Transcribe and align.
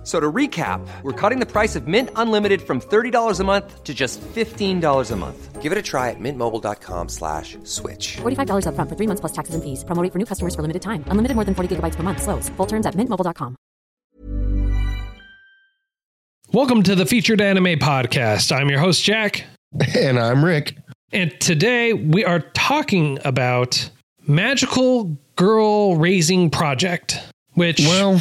F- 0.00 0.06
So 0.06 0.18
to 0.18 0.32
recap, 0.32 0.80
we're 1.02 1.12
cutting 1.12 1.40
the 1.40 1.46
price 1.46 1.76
of 1.76 1.86
Mint 1.86 2.08
Unlimited 2.16 2.62
from 2.62 2.80
$30 2.80 3.38
a 3.38 3.44
month 3.44 3.84
to 3.84 3.92
just 3.92 4.18
$15 4.34 5.10
a 5.10 5.16
month. 5.16 5.60
Give 5.60 5.72
it 5.72 5.76
a 5.76 5.82
try 5.82 6.08
at 6.08 6.16
mintmobile.com 6.18 7.08
slash 7.10 7.58
switch. 7.64 8.16
$45 8.22 8.64
upfront 8.64 8.88
for 8.88 8.96
three 8.96 9.06
months 9.06 9.20
plus 9.20 9.32
taxes 9.32 9.54
and 9.54 9.62
fees. 9.62 9.84
Promo 9.84 10.02
rate 10.02 10.10
for 10.10 10.18
new 10.18 10.24
customers 10.24 10.54
for 10.54 10.62
limited 10.62 10.80
time. 10.80 11.04
Unlimited 11.08 11.34
more 11.34 11.44
than 11.44 11.54
40 11.54 11.76
gigabytes 11.76 11.96
per 11.96 12.02
month. 12.02 12.22
Slows. 12.22 12.48
Full 12.56 12.66
terms 12.66 12.86
at 12.86 12.94
mintmobile.com. 12.94 13.56
Welcome 16.52 16.82
to 16.84 16.94
the 16.96 17.04
Featured 17.06 17.40
Anime 17.42 17.78
Podcast. 17.78 18.50
I'm 18.56 18.70
your 18.70 18.80
host, 18.80 19.04
Jack. 19.04 19.44
And 19.96 20.18
I'm 20.18 20.42
Rick. 20.44 20.76
And 21.12 21.30
today 21.40 21.92
we 21.92 22.24
are 22.24 22.40
talking 22.40 23.18
about 23.24 23.88
Magical 24.26 25.16
Girl 25.36 25.94
Raising 25.96 26.50
Project, 26.50 27.20
which, 27.54 27.80
Well, 27.80 28.20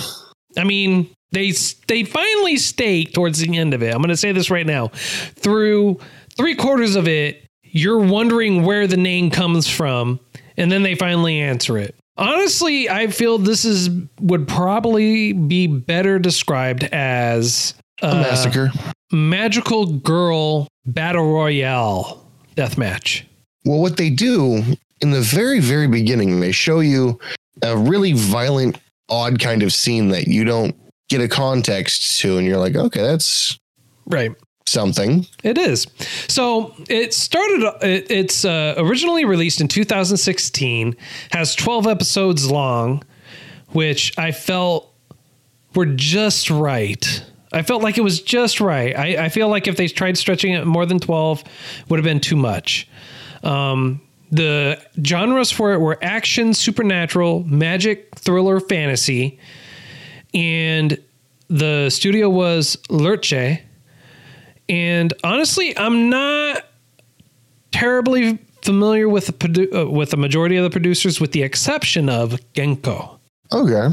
I 0.57 0.63
mean, 0.63 1.09
they 1.31 1.51
they 1.87 2.03
finally 2.03 2.57
stake 2.57 3.13
towards 3.13 3.39
the 3.39 3.57
end 3.57 3.73
of 3.73 3.83
it. 3.83 3.93
I'm 3.93 4.01
going 4.01 4.09
to 4.09 4.17
say 4.17 4.31
this 4.31 4.49
right 4.49 4.65
now. 4.65 4.87
Through 4.87 5.99
three 6.35 6.55
quarters 6.55 6.95
of 6.95 7.07
it, 7.07 7.45
you're 7.63 7.99
wondering 7.99 8.63
where 8.63 8.87
the 8.87 8.97
name 8.97 9.29
comes 9.29 9.69
from, 9.69 10.19
and 10.57 10.71
then 10.71 10.83
they 10.83 10.95
finally 10.95 11.39
answer 11.39 11.77
it. 11.77 11.95
Honestly, 12.17 12.89
I 12.89 13.07
feel 13.07 13.37
this 13.37 13.63
is 13.63 13.89
would 14.19 14.47
probably 14.47 15.33
be 15.33 15.67
better 15.67 16.19
described 16.19 16.83
as 16.85 17.73
a 18.01 18.07
uh, 18.07 18.15
massacre. 18.15 18.71
Magical 19.11 19.85
Girl 19.85 20.67
Battle 20.85 21.31
Royale 21.31 22.25
death 22.55 22.77
match. 22.77 23.25
Well, 23.65 23.79
what 23.79 23.97
they 23.97 24.09
do 24.09 24.63
in 25.01 25.11
the 25.11 25.21
very, 25.21 25.59
very 25.59 25.87
beginning, 25.87 26.39
they 26.41 26.51
show 26.51 26.81
you 26.81 27.19
a 27.61 27.77
really 27.77 28.13
violent, 28.13 28.77
odd 29.07 29.39
kind 29.39 29.63
of 29.63 29.73
scene 29.73 30.09
that 30.09 30.27
you 30.27 30.43
don't 30.43 30.75
get 31.09 31.21
a 31.21 31.27
context 31.27 32.19
to, 32.21 32.37
and 32.37 32.47
you're 32.47 32.57
like, 32.57 32.75
okay, 32.75 33.01
that's 33.01 33.59
Right. 34.05 34.31
something. 34.65 35.25
It 35.43 35.57
is. 35.57 35.87
So 36.27 36.73
it 36.89 37.13
started. 37.13 37.73
It, 37.81 38.09
it's 38.11 38.45
uh, 38.45 38.75
originally 38.77 39.25
released 39.25 39.61
in 39.61 39.67
2016. 39.67 40.95
Has 41.31 41.55
12 41.55 41.87
episodes 41.87 42.49
long, 42.49 43.03
which 43.69 44.17
I 44.17 44.31
felt 44.31 44.93
were 45.75 45.85
just 45.87 46.49
right. 46.49 47.23
I 47.51 47.63
felt 47.63 47.81
like 47.81 47.97
it 47.97 48.01
was 48.01 48.21
just 48.21 48.61
right. 48.61 48.95
I, 48.97 49.25
I 49.25 49.29
feel 49.29 49.49
like 49.49 49.67
if 49.67 49.75
they 49.75 49.87
tried 49.87 50.17
stretching 50.17 50.53
it 50.53 50.65
more 50.67 50.85
than 50.85 50.99
12, 50.99 51.43
would 51.89 51.97
have 51.97 52.03
been 52.03 52.19
too 52.19 52.35
much. 52.35 52.87
Um, 53.43 54.01
the 54.31 54.79
genres 55.03 55.49
for 55.51 55.73
it 55.73 55.79
were 55.79 55.97
action, 56.03 56.53
supernatural, 56.53 57.43
magic, 57.45 58.13
thriller, 58.15 58.59
fantasy, 58.59 59.39
and 60.33 60.97
the 61.49 61.89
studio 61.89 62.29
was 62.29 62.77
Lerche. 62.89 63.59
And 64.67 65.13
honestly, 65.23 65.75
I'm 65.77 66.09
not 66.09 66.67
terribly 67.71 68.37
familiar 68.61 69.07
with 69.09 69.25
the 69.27 69.33
produ- 69.33 69.73
uh, 69.75 69.89
with 69.89 70.11
the 70.11 70.17
majority 70.17 70.57
of 70.57 70.63
the 70.63 70.69
producers, 70.69 71.19
with 71.19 71.31
the 71.31 71.41
exception 71.43 72.09
of 72.09 72.33
Genco. 72.53 73.17
Okay. 73.51 73.87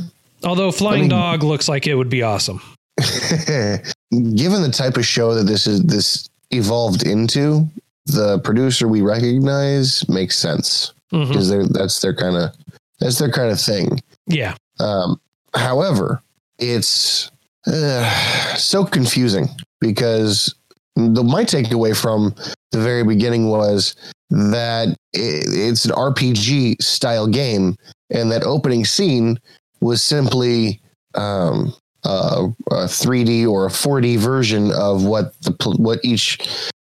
Although 0.44 0.70
Flying 0.70 1.02
mean- 1.02 1.10
Dog 1.10 1.42
looks 1.42 1.68
like 1.68 1.86
it 1.86 1.94
would 1.94 2.10
be 2.10 2.22
awesome. 2.22 2.60
Given 3.48 4.62
the 4.62 4.70
type 4.72 4.96
of 4.96 5.06
show 5.06 5.34
that 5.34 5.44
this 5.44 5.66
is, 5.66 5.82
this 5.84 6.28
evolved 6.50 7.04
into, 7.06 7.66
the 8.06 8.38
producer 8.40 8.86
we 8.86 9.00
recognize 9.02 10.08
makes 10.08 10.38
sense 10.38 10.92
because 11.10 11.48
they're 11.48 11.66
that's 11.66 12.00
their 12.00 12.14
kind 12.14 12.36
of 12.36 12.52
that's 13.00 13.18
their 13.18 13.30
kind 13.30 13.50
of 13.50 13.60
thing. 13.60 14.00
Yeah, 14.28 14.54
Um, 14.78 15.20
however, 15.54 16.22
it's 16.58 17.30
uh, 17.66 18.54
so 18.56 18.84
confusing 18.84 19.48
because 19.80 20.54
the, 20.94 21.22
my 21.22 21.44
takeaway 21.44 21.96
from 21.96 22.34
the 22.72 22.80
very 22.80 23.04
beginning 23.04 23.48
was 23.48 23.94
that 24.30 24.88
it, 25.12 25.44
it's 25.48 25.84
an 25.84 25.92
RPG 25.92 26.82
style 26.82 27.26
game, 27.26 27.76
and 28.10 28.30
that 28.30 28.44
opening 28.44 28.84
scene 28.84 29.38
was 29.80 30.02
simply 30.02 30.80
um, 31.14 31.72
a, 32.04 32.46
a 32.70 32.84
3D 32.84 33.48
or 33.48 33.66
a 33.66 33.70
4D 33.70 34.18
version 34.18 34.72
of 34.72 35.04
what 35.04 35.38
the 35.42 35.52
what 35.78 36.00
each 36.02 36.38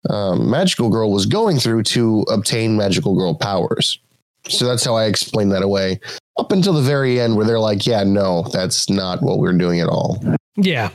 um, 0.10 0.50
magical 0.50 0.90
girl 0.90 1.12
was 1.12 1.26
going 1.26 1.58
through 1.58 1.84
to 1.84 2.26
obtain 2.32 2.76
magical 2.76 3.16
girl 3.16 3.36
powers. 3.36 4.00
So 4.48 4.66
that's 4.66 4.84
how 4.84 4.96
I 4.96 5.06
explained 5.06 5.52
that 5.52 5.62
away 5.62 6.00
up 6.42 6.52
until 6.52 6.74
the 6.74 6.82
very 6.82 7.20
end 7.20 7.36
where 7.36 7.46
they're 7.46 7.60
like, 7.60 7.86
yeah, 7.86 8.04
no, 8.04 8.42
that's 8.52 8.90
not 8.90 9.22
what 9.22 9.38
we're 9.38 9.54
doing 9.54 9.80
at 9.80 9.88
all. 9.88 10.20
yeah, 10.58 10.90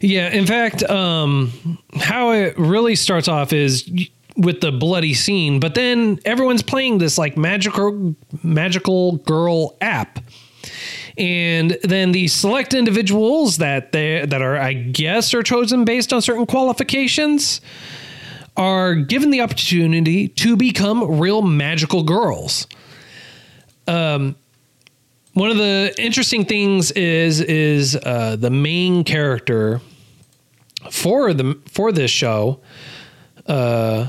yeah. 0.00 0.28
In 0.30 0.46
fact, 0.46 0.82
um, 0.82 1.78
how 1.94 2.32
it 2.32 2.58
really 2.58 2.96
starts 2.96 3.28
off 3.28 3.52
is 3.52 3.88
with 4.36 4.60
the 4.60 4.72
bloody 4.72 5.14
scene, 5.14 5.60
but 5.60 5.76
then 5.76 6.18
everyone's 6.24 6.62
playing 6.62 6.98
this 6.98 7.16
like 7.16 7.36
magical 7.36 8.16
magical 8.42 9.18
girl 9.18 9.76
app. 9.80 10.18
And 11.16 11.78
then 11.84 12.10
the 12.10 12.26
select 12.26 12.74
individuals 12.74 13.58
that 13.58 13.92
they 13.92 14.26
that 14.26 14.42
are, 14.42 14.56
I 14.56 14.72
guess, 14.72 15.32
are 15.34 15.44
chosen 15.44 15.84
based 15.84 16.12
on 16.12 16.20
certain 16.20 16.46
qualifications 16.46 17.60
are 18.56 18.96
given 18.96 19.30
the 19.30 19.40
opportunity 19.40 20.26
to 20.28 20.56
become 20.56 21.20
real 21.20 21.42
magical 21.42 22.02
girls. 22.02 22.66
Um, 23.86 24.34
one 25.34 25.50
of 25.50 25.56
the 25.56 25.92
interesting 25.98 26.44
things 26.44 26.90
is 26.92 27.40
is 27.40 27.96
uh, 27.96 28.36
the 28.36 28.50
main 28.50 29.04
character 29.04 29.80
for 30.90 31.34
the 31.34 31.58
for 31.68 31.92
this 31.92 32.10
show, 32.10 32.60
uh, 33.46 34.08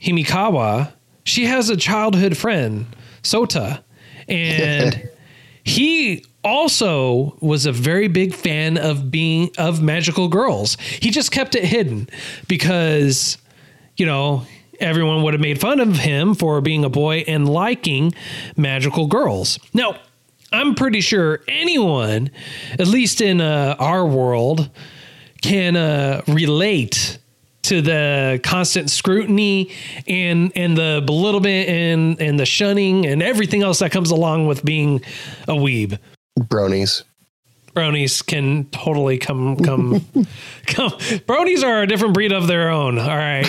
Himekawa. 0.00 0.92
She 1.24 1.46
has 1.46 1.70
a 1.70 1.76
childhood 1.76 2.36
friend, 2.36 2.86
Sota, 3.22 3.82
and 4.28 5.08
he 5.64 6.24
also 6.44 7.38
was 7.40 7.64
a 7.64 7.72
very 7.72 8.08
big 8.08 8.34
fan 8.34 8.76
of 8.76 9.10
being 9.10 9.50
of 9.56 9.82
magical 9.82 10.28
girls. 10.28 10.76
He 10.78 11.10
just 11.10 11.32
kept 11.32 11.54
it 11.54 11.64
hidden 11.64 12.08
because 12.48 13.38
you 13.96 14.04
know 14.04 14.46
everyone 14.80 15.22
would 15.22 15.34
have 15.34 15.40
made 15.40 15.60
fun 15.60 15.80
of 15.80 15.96
him 15.98 16.34
for 16.34 16.60
being 16.60 16.84
a 16.84 16.88
boy 16.88 17.24
and 17.26 17.48
liking 17.48 18.14
magical 18.56 19.06
girls. 19.06 19.58
Now, 19.72 19.96
I'm 20.52 20.74
pretty 20.74 21.00
sure 21.00 21.40
anyone, 21.48 22.30
at 22.78 22.86
least 22.86 23.20
in 23.20 23.40
uh, 23.40 23.76
our 23.78 24.06
world, 24.06 24.70
can 25.42 25.76
uh, 25.76 26.22
relate 26.28 27.18
to 27.62 27.80
the 27.80 28.40
constant 28.42 28.90
scrutiny 28.90 29.72
and 30.06 30.52
and 30.54 30.76
the 30.76 31.02
belittlement 31.04 31.68
and 31.68 32.20
and 32.20 32.38
the 32.38 32.46
shunning 32.46 33.06
and 33.06 33.22
everything 33.22 33.62
else 33.62 33.78
that 33.78 33.90
comes 33.90 34.10
along 34.10 34.46
with 34.46 34.64
being 34.64 35.02
a 35.48 35.54
weeb. 35.54 35.98
Bronies. 36.38 37.02
Bronies 37.74 38.24
can 38.24 38.66
totally 38.66 39.18
come 39.18 39.56
come 39.56 40.00
come. 40.66 40.90
Bronies 41.26 41.64
are 41.64 41.82
a 41.82 41.86
different 41.86 42.14
breed 42.14 42.32
of 42.32 42.46
their 42.46 42.70
own. 42.70 42.98
All 42.98 43.16
right. 43.16 43.48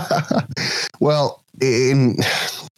well, 1.00 1.42
in 1.60 2.16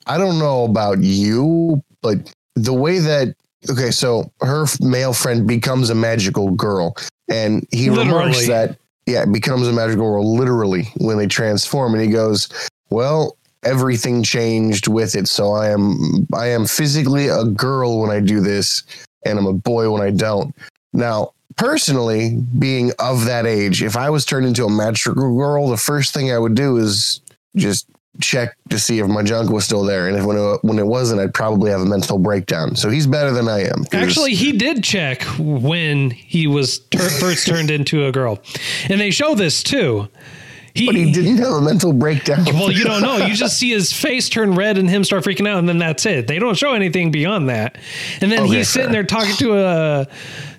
I 0.07 0.19
don't 0.19 0.39
know 0.39 0.65
about 0.65 1.03
you, 1.03 1.83
but 2.03 2.33
the 2.55 2.73
way 2.73 2.99
that 2.99 3.35
okay, 3.69 3.91
so 3.91 4.33
her 4.41 4.67
male 4.81 5.13
friend 5.13 5.47
becomes 5.47 5.91
a 5.91 5.95
magical 5.95 6.53
girl, 6.53 6.97
and 7.29 7.67
he 7.71 7.91
Literally. 7.91 8.09
remarks 8.09 8.47
that 8.47 8.79
yeah, 9.07 9.23
it 9.23 9.33
becomes 9.33 9.67
a 9.67 9.73
magical 9.73 10.09
girl 10.09 10.37
literally 10.37 10.89
when 10.99 11.19
they 11.19 11.27
transform, 11.27 11.95
and 11.95 12.03
he 12.03 12.09
goes, 12.09 12.49
"Well, 12.91 13.37
everything 13.65 14.23
changed 14.23 14.89
with 14.89 15.15
it, 15.15 15.29
so 15.29 15.53
I 15.53 15.71
am 15.71 16.27
I 16.35 16.47
am 16.47 16.67
physically 16.67 17.29
a 17.29 17.45
girl 17.45 18.01
when 18.01 18.11
I 18.11 18.21
do 18.21 18.41
this, 18.41 18.83
and 19.25 19.39
I'm 19.39 19.47
a 19.47 19.53
boy 19.53 19.91
when 19.91 20.03
I 20.03 20.11
don't." 20.11 20.55
Now, 20.93 21.33
personally, 21.57 22.39
being 22.59 22.93
of 22.99 23.25
that 23.27 23.47
age, 23.47 23.83
if 23.83 23.97
I 23.97 24.11
was 24.11 24.25
turned 24.25 24.47
into 24.47 24.65
a 24.65 24.71
magical 24.71 25.37
girl, 25.37 25.69
the 25.69 25.77
first 25.77 26.13
thing 26.15 26.33
I 26.33 26.39
would 26.39 26.55
do 26.55 26.77
is 26.79 27.21
just 27.57 27.87
check 28.21 28.57
to 28.69 28.79
see 28.79 28.99
if 28.99 29.07
my 29.07 29.23
junk 29.23 29.51
was 29.51 29.65
still 29.65 29.85
there, 29.85 30.09
and 30.09 30.17
if 30.17 30.25
when 30.25 30.37
it, 30.37 30.59
when 30.63 30.79
it 30.79 30.87
wasn't, 30.87 31.21
I'd 31.21 31.33
probably 31.33 31.71
have 31.71 31.81
a 31.81 31.87
mental 31.87 32.19
breakdown. 32.19 32.75
So 32.77 32.91
he's 32.91 33.07
better 33.07 33.31
than 33.31 33.49
I 33.49 33.61
am. 33.61 33.85
Actually, 33.93 34.35
he 34.35 34.53
did 34.53 34.83
check 34.83 35.23
when 35.39 36.11
he 36.11 36.47
was 36.47 36.81
tur- 36.91 37.09
first 37.09 37.47
turned 37.47 37.71
into 37.71 38.07
a 38.07 38.13
girl, 38.13 38.41
and 38.89 39.01
they 39.01 39.11
show 39.11 39.35
this 39.35 39.63
too. 39.63 40.09
He, 40.75 40.87
but 40.87 40.95
he 40.95 41.11
didn't 41.13 41.39
have 41.39 41.53
a 41.53 41.61
mental 41.61 41.93
breakdown. 41.93 42.45
well, 42.47 42.71
you 42.71 42.85
don't 42.85 43.03
know. 43.03 43.17
You 43.19 43.35
just 43.35 43.59
see 43.59 43.71
his 43.71 43.93
face 43.93 44.29
turn 44.29 44.55
red 44.55 44.79
and 44.79 44.89
him 44.89 45.03
start 45.05 45.25
freaking 45.25 45.49
out, 45.49 45.59
and 45.59 45.69
then 45.69 45.79
that's 45.79 46.07
it. 46.07 46.27
They 46.27 46.39
don't 46.39 46.57
show 46.57 46.75
anything 46.75 47.11
beyond 47.11 47.49
that. 47.49 47.77
And 48.21 48.31
then 48.31 48.45
Okay, 48.45 48.59
he's 48.59 48.69
sitting 48.69 48.89
fair. 48.89 49.03
there 49.03 49.05
talking 49.05 49.35
to 49.37 49.59
a 49.59 50.07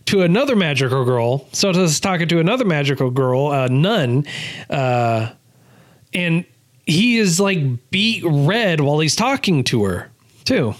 to 0.07 0.21
another 0.23 0.55
magical 0.55 1.05
girl. 1.05 1.47
Sota's 1.53 1.99
talking 1.99 2.27
to 2.27 2.39
another 2.39 2.65
magical 2.65 3.09
girl, 3.11 3.51
a 3.51 3.69
nun, 3.69 4.25
uh, 4.69 5.29
and 6.13 6.43
he 6.85 7.17
is 7.17 7.39
like 7.39 7.59
beat 7.91 8.23
red 8.25 8.81
while 8.81 8.99
he's 8.99 9.15
talking 9.15 9.63
to 9.65 9.83
her 9.85 10.09
too. 10.43 10.73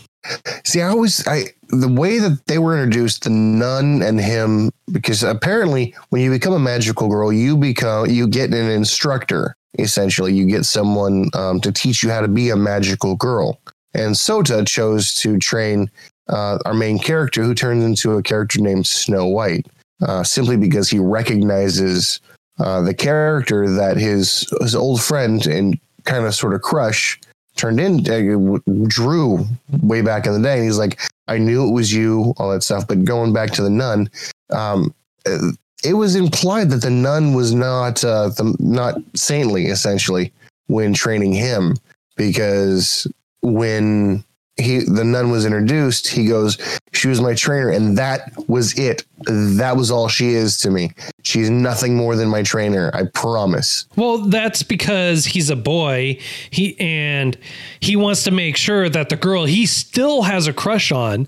See, 0.64 0.82
I 0.82 0.88
always 0.90 1.26
I 1.28 1.46
the 1.70 1.88
way 1.88 2.20
that 2.20 2.46
they 2.46 2.60
were 2.60 2.78
introduced, 2.78 3.24
the 3.24 3.30
nun 3.30 4.02
and 4.02 4.20
him, 4.20 4.72
because 4.92 5.24
apparently 5.24 5.96
when 6.10 6.22
you 6.22 6.30
become 6.30 6.54
a 6.54 6.60
magical 6.60 7.08
girl, 7.08 7.32
you 7.34 7.58
become 7.58 8.10
you 8.10 8.28
get 8.28 8.54
an 8.54 8.70
instructor. 8.70 9.56
Essentially, 9.80 10.34
you 10.34 10.46
get 10.46 10.66
someone 10.66 11.30
um, 11.34 11.62
to 11.62 11.72
teach 11.72 12.04
you 12.04 12.10
how 12.10 12.22
to 12.22 12.28
be 12.28 12.50
a 12.50 12.58
magical 12.58 13.16
girl. 13.16 13.60
And 13.94 14.16
Sota 14.16 14.68
chose 14.68 15.14
to 15.16 15.38
train 15.38 15.90
uh, 16.28 16.60
our 16.66 16.74
main 16.74 17.00
character, 17.00 17.44
who 17.44 17.56
turns 17.56 17.84
into 17.84 18.18
a 18.18 18.24
character 18.24 18.60
named 18.60 18.86
Snow 18.86 19.28
White, 19.28 19.68
uh, 20.02 20.24
simply 20.24 20.58
because 20.58 20.90
he 20.90 21.00
recognizes 21.00 22.20
uh, 22.60 22.82
the 22.82 22.94
character 22.94 23.70
that 23.70 23.98
his 23.98 24.48
his 24.62 24.76
old 24.76 25.02
friend 25.02 25.48
and 25.48 25.80
kind 26.04 26.26
of 26.26 26.36
sort 26.36 26.54
of 26.54 26.62
crush 26.62 27.20
turned 27.56 27.80
in 27.80 28.00
uh, 28.10 28.58
drew 28.88 29.46
way 29.84 30.02
back 30.02 30.26
in 30.26 30.34
the 30.34 30.40
day 30.42 30.56
and 30.56 30.64
he's 30.66 30.78
like 30.78 31.00
i 31.28 31.38
knew 31.38 31.68
it 31.68 31.72
was 31.72 31.94
you 31.94 32.34
all 32.38 32.52
that 32.52 32.64
stuff. 32.64 32.88
But 32.88 33.04
going 33.04 33.34
back 33.34 33.52
to 33.52 33.62
the 33.62 33.70
nun 33.70 34.10
um 34.52 34.94
uh, 35.26 35.38
it 35.84 35.94
was 35.94 36.16
implied 36.16 36.70
that 36.70 36.82
the 36.82 36.90
nun 36.90 37.34
was 37.34 37.54
not 37.54 38.04
uh 38.04 38.30
the, 38.30 38.56
not 38.60 38.96
saintly 39.16 39.68
essentially 39.68 40.32
when 40.68 40.94
training 40.94 41.34
him 41.34 41.76
because 42.16 43.08
when 43.42 44.24
he 44.58 44.80
the 44.80 45.04
nun 45.04 45.32
was 45.32 45.46
introduced 45.46 46.08
he 46.08 46.26
goes 46.26 46.58
she 47.02 47.08
was 47.08 47.20
my 47.20 47.34
trainer 47.34 47.70
and 47.70 47.98
that 47.98 48.32
was 48.48 48.78
it 48.78 49.04
that 49.26 49.76
was 49.76 49.90
all 49.90 50.08
she 50.08 50.30
is 50.36 50.56
to 50.60 50.70
me 50.70 50.94
she's 51.24 51.50
nothing 51.50 51.96
more 51.96 52.16
than 52.16 52.30
my 52.30 52.44
trainer 52.44 52.92
i 52.94 53.04
promise 53.16 53.88
Well, 53.96 54.20
that's 54.20 54.62
because 54.62 55.26
he's 55.26 55.50
a 55.50 55.56
boy. 55.56 56.20
He 56.52 56.80
and 56.80 57.36
he 57.80 57.96
wants 57.96 58.24
to 58.26 58.32
make 58.32 58.56
sure 58.56 58.88
that 58.90 59.10
the 59.10 59.16
girl 59.16 59.46
he 59.46 59.66
still 59.66 60.22
has 60.22 60.46
a 60.48 60.54
crush 60.54 60.92
on 60.92 61.28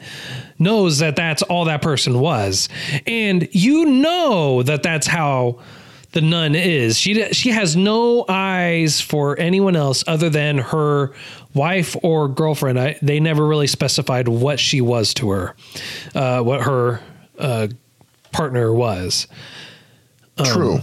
knows 0.60 1.00
that 1.00 1.16
that's 1.16 1.42
all 1.44 1.66
that 1.66 1.82
person 1.82 2.20
was. 2.20 2.70
And 3.08 3.48
you 3.52 3.86
know 3.86 4.62
that 4.64 4.84
that's 4.84 5.08
how 5.08 5.60
the 6.14 6.22
nun 6.22 6.56
is. 6.56 6.98
She 6.98 7.34
she 7.34 7.50
has 7.50 7.76
no 7.76 8.24
eyes 8.30 9.02
for 9.02 9.38
anyone 9.40 9.76
else 9.76 10.04
other 10.08 10.30
than 10.30 10.60
her 10.60 11.12
wife 11.54 11.96
or 12.04 12.28
girlfriend. 12.28 12.80
I, 12.80 12.98
they 13.02 13.20
never 13.20 13.46
really 13.46 13.68
specified 13.68 14.28
what 14.28 14.60
she 14.60 14.80
was 14.80 15.14
to 15.16 15.32
her, 15.32 15.56
uh, 16.16 16.42
what 16.42 16.62
her 16.62 17.02
uh, 17.38 17.68
partner 18.32 18.74
was. 18.74 19.28
True. 20.44 20.80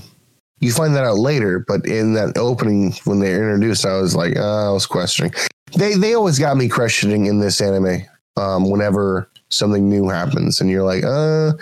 You 0.60 0.72
find 0.72 0.94
that 0.94 1.04
out 1.04 1.18
later, 1.18 1.64
but 1.66 1.86
in 1.86 2.12
that 2.14 2.36
opening 2.36 2.92
when 3.04 3.20
they're 3.20 3.50
introduced, 3.50 3.86
I 3.86 3.98
was 4.00 4.14
like, 4.14 4.36
uh, 4.36 4.68
I 4.68 4.72
was 4.72 4.84
questioning. 4.84 5.32
They 5.76 5.94
they 5.94 6.14
always 6.14 6.38
got 6.38 6.56
me 6.56 6.68
questioning 6.68 7.26
in 7.26 7.40
this 7.40 7.60
anime. 7.60 8.02
Um, 8.36 8.70
whenever 8.70 9.28
something 9.50 9.88
new 9.88 10.08
happens, 10.08 10.60
and 10.60 10.70
you're 10.70 10.84
like, 10.84 11.04
uh, 11.04 11.52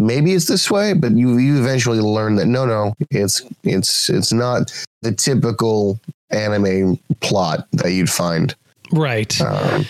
maybe 0.00 0.32
it's 0.32 0.46
this 0.46 0.70
way, 0.70 0.94
but 0.94 1.12
you 1.12 1.38
you 1.38 1.58
eventually 1.58 2.00
learn 2.00 2.36
that 2.36 2.46
no, 2.46 2.64
no, 2.66 2.94
it's 3.10 3.42
it's 3.62 4.08
it's 4.10 4.32
not 4.32 4.72
the 5.02 5.12
typical 5.12 6.00
anime 6.30 6.98
plot 7.20 7.66
that 7.72 7.92
you'd 7.92 8.10
find. 8.10 8.54
Right. 8.92 9.40
Um, 9.40 9.86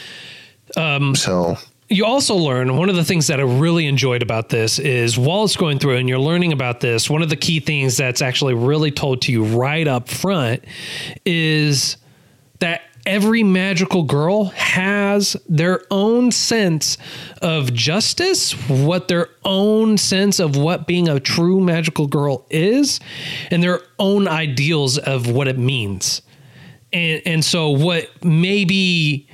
Um, 0.77 1.15
so 1.15 1.57
you 1.89 2.05
also 2.05 2.37
learn 2.37 2.77
one 2.77 2.89
of 2.89 2.97
the 2.97 3.05
things 3.05 3.27
that 3.27 3.41
I 3.41 3.43
really 3.43 3.87
enjoyed 3.87 4.23
about 4.23 4.49
this 4.49 4.79
is 4.79 5.19
while 5.19 5.45
it's 5.45 5.57
going 5.57 5.79
through 5.79 5.97
and 5.97 6.09
you're 6.09 6.21
learning 6.21 6.53
about 6.53 6.81
this, 6.81 7.11
one 7.11 7.23
of 7.23 7.29
the 7.29 7.37
key 7.37 7.59
things 7.59 7.97
that's 7.97 8.23
actually 8.23 8.55
really 8.55 8.93
told 8.93 9.23
to 9.23 9.33
you 9.33 9.45
right 9.45 9.89
up 9.89 10.09
front 10.09 10.65
is 11.25 11.97
that 12.61 12.83
every 13.07 13.43
magical 13.43 14.03
girl 14.03 14.47
has 14.47 15.37
their 15.49 15.83
own 15.91 16.31
sense 16.31 16.99
of 17.43 17.73
justice, 17.73 18.53
what 18.69 19.09
their 19.09 19.29
own 19.45 19.97
sense 19.99 20.39
of 20.39 20.57
what 20.57 20.87
being 20.87 21.09
a 21.09 21.21
true 21.21 21.61
magical 21.61 22.07
girl 22.07 22.47
is, 22.51 23.01
and 23.51 23.63
their 23.63 23.81
own 23.99 24.29
ideals 24.29 24.99
of 24.99 25.31
what 25.31 25.49
it 25.49 25.59
means. 25.59 26.23
And 26.93 27.23
and 27.25 27.45
so 27.45 27.71
what 27.71 28.09
maybe 28.25 29.29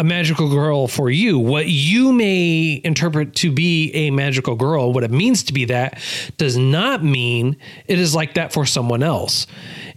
a 0.00 0.02
magical 0.02 0.48
girl 0.48 0.88
for 0.88 1.10
you. 1.10 1.38
What 1.38 1.68
you 1.68 2.10
may 2.10 2.80
interpret 2.82 3.34
to 3.36 3.52
be 3.52 3.92
a 3.92 4.10
magical 4.10 4.56
girl, 4.56 4.94
what 4.94 5.04
it 5.04 5.10
means 5.10 5.42
to 5.44 5.52
be 5.52 5.66
that, 5.66 6.00
does 6.38 6.56
not 6.56 7.04
mean 7.04 7.58
it 7.86 7.98
is 7.98 8.14
like 8.14 8.32
that 8.34 8.50
for 8.50 8.64
someone 8.64 9.02
else. 9.02 9.46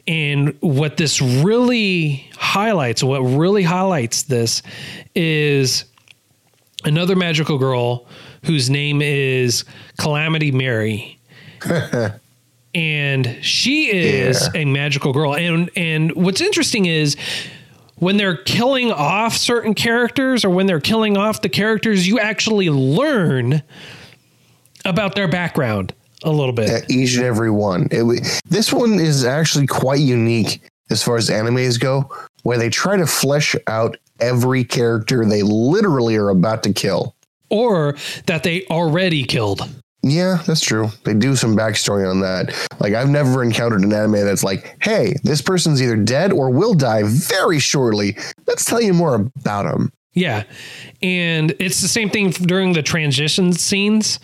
And 0.06 0.58
what 0.60 0.98
this 0.98 1.22
really 1.22 2.30
highlights, 2.36 3.02
what 3.02 3.22
really 3.22 3.64
highlights 3.64 4.24
this 4.24 4.62
is 5.16 5.86
another 6.84 7.16
magical 7.16 7.58
girl 7.58 8.06
whose 8.44 8.70
name 8.70 9.02
is 9.02 9.64
Calamity 9.98 10.52
Mary. 10.52 11.18
and 12.76 13.38
she 13.42 13.90
is 13.90 14.50
a 14.54 14.66
magical 14.66 15.14
girl. 15.14 15.34
And 15.34 15.70
and 15.78 16.12
what's 16.14 16.42
interesting 16.42 16.88
is 16.88 17.16
when 18.04 18.18
they're 18.18 18.38
killing 18.38 18.92
off 18.92 19.36
certain 19.36 19.74
characters 19.74 20.44
or 20.44 20.50
when 20.50 20.66
they're 20.66 20.82
killing 20.82 21.18
off 21.18 21.42
the 21.42 21.50
characters, 21.50 22.08
you 22.08 22.20
actually 22.20 22.70
learn 22.70 23.64
about 24.86 25.16
their 25.16 25.28
background 25.28 25.94
a 26.24 26.32
little 26.32 26.54
bit. 26.54 26.70
Yeah, 26.70 26.96
each 26.96 27.16
and 27.16 27.26
every 27.26 27.50
one. 27.50 27.88
It, 27.92 28.42
this 28.46 28.74
one 28.74 29.00
is 29.00 29.26
actually 29.26 29.68
quite 29.68 30.00
unique 30.00 30.62
as 30.90 31.02
far 31.02 31.16
as 31.16 31.30
animes 31.30 31.80
go, 31.80 32.10
where 32.44 32.58
they 32.58 32.70
try 32.70 32.98
to 32.98 33.08
flesh 33.08 33.56
out 33.68 33.98
every 34.20 34.64
character 34.64 35.26
they 35.26 35.42
literally 35.42 36.16
are 36.18 36.30
about 36.30 36.64
to 36.64 36.74
kill. 36.74 37.16
Or 37.50 37.96
that 38.26 38.44
they 38.44 38.66
already 38.66 39.24
killed. 39.24 39.68
Yeah, 40.04 40.44
that's 40.46 40.60
true. 40.60 40.90
They 41.06 41.14
do 41.14 41.36
some 41.36 41.56
backstory 41.56 42.10
on 42.10 42.20
that. 42.20 42.54
Like 42.80 42.94
I've 42.94 43.10
never 43.10 43.42
encountered 43.42 43.84
an 43.84 43.94
anime 43.94 44.26
that's 44.26 44.44
like, 44.44 44.76
"Hey, 44.82 45.16
this 45.24 45.42
person's 45.42 45.82
either 45.82 45.96
dead 45.96 46.34
or 46.34 46.50
will 46.50 46.74
die 46.74 47.04
very 47.04 47.60
shortly. 47.60 48.18
Let's 48.46 48.66
tell 48.66 48.82
you 48.82 48.94
more 48.94 49.16
about 49.16 49.64
them." 49.64 49.94
Yeah. 50.14 50.44
And 51.02 51.56
it's 51.60 51.82
the 51.82 51.88
same 51.88 52.10
thing 52.10 52.32
during 52.32 52.74
the 52.74 52.84
transition 52.84 53.54
scenes. 53.54 54.20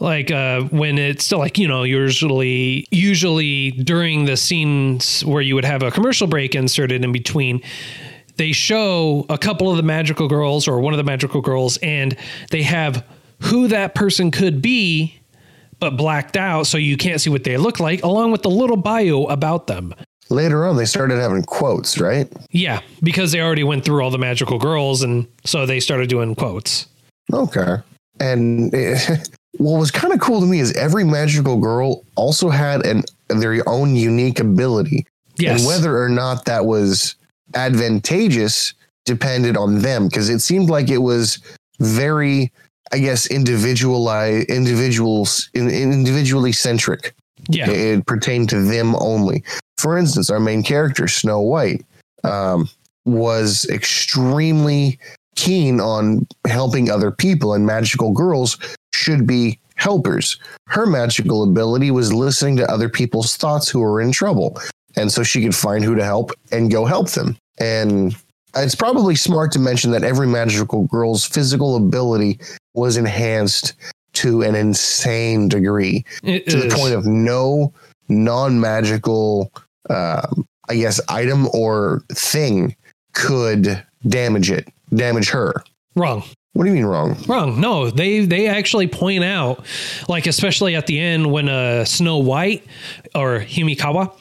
Like 0.00 0.30
uh, 0.30 0.62
when 0.62 0.98
it's 0.98 1.24
still 1.24 1.38
like, 1.38 1.58
you 1.58 1.68
know, 1.68 1.84
usually 1.84 2.86
usually 2.90 3.70
during 3.72 4.24
the 4.24 4.36
scenes 4.36 5.24
where 5.24 5.42
you 5.42 5.54
would 5.54 5.64
have 5.64 5.82
a 5.82 5.90
commercial 5.90 6.26
break 6.26 6.54
inserted 6.54 7.04
in 7.04 7.12
between, 7.12 7.62
they 8.36 8.52
show 8.52 9.26
a 9.28 9.38
couple 9.38 9.70
of 9.70 9.76
the 9.76 9.82
magical 9.82 10.26
girls 10.26 10.66
or 10.66 10.80
one 10.80 10.92
of 10.92 10.96
the 10.96 11.04
magical 11.04 11.40
girls 11.40 11.76
and 11.78 12.16
they 12.50 12.62
have 12.62 13.04
who 13.42 13.68
that 13.68 13.94
person 13.94 14.30
could 14.30 14.62
be 14.62 15.18
but 15.78 15.96
blacked 15.96 16.36
out 16.36 16.66
so 16.66 16.78
you 16.78 16.96
can't 16.96 17.20
see 17.20 17.28
what 17.28 17.44
they 17.44 17.56
look 17.56 17.80
like 17.80 18.02
along 18.04 18.30
with 18.30 18.42
the 18.42 18.50
little 18.50 18.76
bio 18.76 19.24
about 19.24 19.66
them. 19.66 19.92
Later 20.30 20.64
on, 20.64 20.76
they 20.76 20.84
started 20.84 21.18
having 21.18 21.42
quotes, 21.42 21.98
right? 21.98 22.32
Yeah, 22.50 22.80
because 23.02 23.32
they 23.32 23.40
already 23.40 23.64
went 23.64 23.84
through 23.84 24.02
all 24.02 24.10
the 24.10 24.18
magical 24.18 24.58
girls 24.58 25.02
and 25.02 25.26
so 25.44 25.66
they 25.66 25.80
started 25.80 26.08
doing 26.08 26.34
quotes. 26.34 26.86
Okay. 27.32 27.76
And 28.20 28.72
it, 28.72 29.28
what 29.58 29.78
was 29.78 29.90
kind 29.90 30.14
of 30.14 30.20
cool 30.20 30.40
to 30.40 30.46
me 30.46 30.60
is 30.60 30.72
every 30.74 31.04
magical 31.04 31.58
girl 31.58 32.04
also 32.14 32.48
had 32.48 32.86
an 32.86 33.02
their 33.28 33.68
own 33.68 33.96
unique 33.96 34.38
ability. 34.38 35.06
Yes. 35.36 35.60
And 35.60 35.66
whether 35.66 36.00
or 36.00 36.08
not 36.08 36.44
that 36.44 36.64
was 36.66 37.16
advantageous 37.54 38.74
depended 39.04 39.56
on 39.56 39.80
them 39.80 40.06
because 40.06 40.28
it 40.28 40.40
seemed 40.40 40.70
like 40.70 40.88
it 40.90 40.98
was 40.98 41.38
very, 41.80 42.52
I 42.92 42.98
guess, 42.98 43.26
individualized, 43.26 44.48
individuals, 44.50 45.50
in, 45.54 45.70
individually 45.70 46.52
centric. 46.52 47.14
Yeah. 47.48 47.70
It 47.70 48.06
pertained 48.06 48.50
to 48.50 48.60
them 48.62 48.94
only. 48.96 49.42
For 49.78 49.98
instance, 49.98 50.30
our 50.30 50.40
main 50.40 50.62
character, 50.62 51.08
Snow 51.08 51.40
White, 51.40 51.84
um, 52.22 52.68
was 53.04 53.64
extremely 53.70 54.98
keen 55.34 55.80
on 55.80 56.26
helping 56.46 56.90
other 56.90 57.10
people, 57.10 57.54
and 57.54 57.66
magical 57.66 58.12
girls 58.12 58.58
should 58.94 59.26
be 59.26 59.58
helpers. 59.74 60.38
Her 60.68 60.86
magical 60.86 61.42
ability 61.42 61.90
was 61.90 62.12
listening 62.12 62.56
to 62.58 62.70
other 62.70 62.88
people's 62.88 63.36
thoughts 63.36 63.68
who 63.68 63.80
were 63.80 64.00
in 64.00 64.12
trouble. 64.12 64.60
And 64.94 65.10
so 65.10 65.22
she 65.22 65.42
could 65.42 65.54
find 65.54 65.82
who 65.82 65.94
to 65.96 66.04
help 66.04 66.30
and 66.52 66.70
go 66.70 66.84
help 66.84 67.10
them. 67.10 67.36
And 67.58 68.14
it's 68.54 68.74
probably 68.74 69.16
smart 69.16 69.50
to 69.52 69.58
mention 69.58 69.90
that 69.92 70.04
every 70.04 70.26
magical 70.26 70.84
girl's 70.84 71.24
physical 71.24 71.76
ability 71.76 72.38
was 72.74 72.96
enhanced 72.96 73.74
to 74.14 74.42
an 74.42 74.54
insane 74.54 75.48
degree 75.48 76.04
It 76.22 76.46
to 76.48 76.56
the 76.58 76.74
point 76.74 76.94
of 76.94 77.06
no 77.06 77.72
non-magical 78.08 79.52
um, 79.90 80.46
I 80.68 80.76
guess, 80.76 81.00
item 81.08 81.48
or 81.52 82.02
thing 82.10 82.76
could 83.14 83.84
damage 84.06 84.50
it, 84.50 84.68
damage 84.94 85.30
her. 85.30 85.62
Wrong. 85.96 86.22
What 86.54 86.64
do 86.64 86.70
you 86.70 86.74
mean 86.74 86.84
wrong? 86.84 87.16
Wrong. 87.26 87.60
No, 87.60 87.90
they 87.90 88.26
they 88.26 88.46
actually 88.46 88.86
point 88.86 89.24
out, 89.24 89.64
like 90.08 90.26
especially 90.26 90.74
at 90.76 90.86
the 90.86 90.98
end 91.00 91.32
when 91.32 91.48
uh, 91.48 91.84
Snow 91.84 92.18
White 92.18 92.64
or 93.14 93.40
Himekawa, 93.40 94.14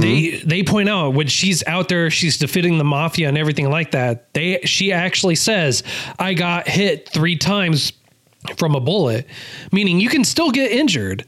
they 0.00 0.22
mm-hmm. 0.22 0.48
they 0.48 0.62
point 0.62 0.88
out 0.88 1.14
when 1.14 1.26
she's 1.26 1.64
out 1.66 1.88
there, 1.88 2.10
she's 2.10 2.38
defeating 2.38 2.78
the 2.78 2.84
mafia 2.84 3.28
and 3.28 3.38
everything 3.38 3.70
like 3.70 3.92
that. 3.92 4.32
They 4.34 4.60
she 4.64 4.92
actually 4.92 5.36
says, 5.36 5.82
"I 6.18 6.34
got 6.34 6.68
hit 6.68 7.08
three 7.08 7.36
times 7.36 7.92
from 8.56 8.74
a 8.74 8.80
bullet," 8.80 9.26
meaning 9.72 10.00
you 10.00 10.08
can 10.08 10.24
still 10.24 10.50
get 10.50 10.70
injured. 10.70 11.24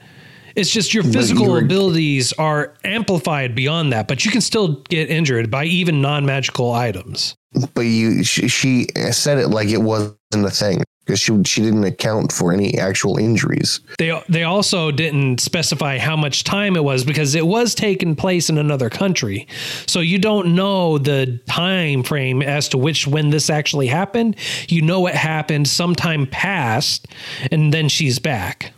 It's 0.56 0.70
just 0.70 0.94
your 0.94 1.02
physical 1.02 1.56
abilities 1.56 2.32
are 2.34 2.74
amplified 2.84 3.56
beyond 3.56 3.92
that, 3.92 4.06
but 4.06 4.24
you 4.24 4.30
can 4.30 4.40
still 4.40 4.82
get 4.88 5.10
injured 5.10 5.50
by 5.50 5.64
even 5.64 6.00
non 6.00 6.24
magical 6.24 6.72
items. 6.72 7.34
But 7.74 7.82
you, 7.82 8.22
she, 8.22 8.46
she 8.48 8.86
said 9.10 9.38
it 9.38 9.48
like 9.48 9.68
it 9.68 9.82
wasn't 9.82 10.16
a 10.32 10.50
thing 10.50 10.84
because 11.04 11.20
she 11.20 11.42
she 11.44 11.60
didn't 11.62 11.84
account 11.84 12.32
for 12.32 12.52
any 12.52 12.78
actual 12.78 13.16
injuries. 13.18 13.80
They 13.98 14.22
they 14.28 14.44
also 14.44 14.90
didn't 14.90 15.40
specify 15.40 15.98
how 15.98 16.16
much 16.16 16.44
time 16.44 16.76
it 16.76 16.84
was 16.84 17.04
because 17.04 17.34
it 17.34 17.46
was 17.46 17.74
taking 17.74 18.16
place 18.16 18.48
in 18.48 18.58
another 18.58 18.90
country. 18.90 19.46
So 19.86 20.00
you 20.00 20.18
don't 20.18 20.54
know 20.54 20.98
the 20.98 21.40
time 21.46 22.02
frame 22.02 22.42
as 22.42 22.68
to 22.70 22.78
which 22.78 23.06
when 23.06 23.30
this 23.30 23.50
actually 23.50 23.86
happened. 23.86 24.36
You 24.68 24.82
know 24.82 25.06
it 25.06 25.14
happened 25.14 25.68
sometime 25.68 26.26
past 26.26 27.06
and 27.50 27.72
then 27.72 27.88
she's 27.88 28.18
back. 28.18 28.72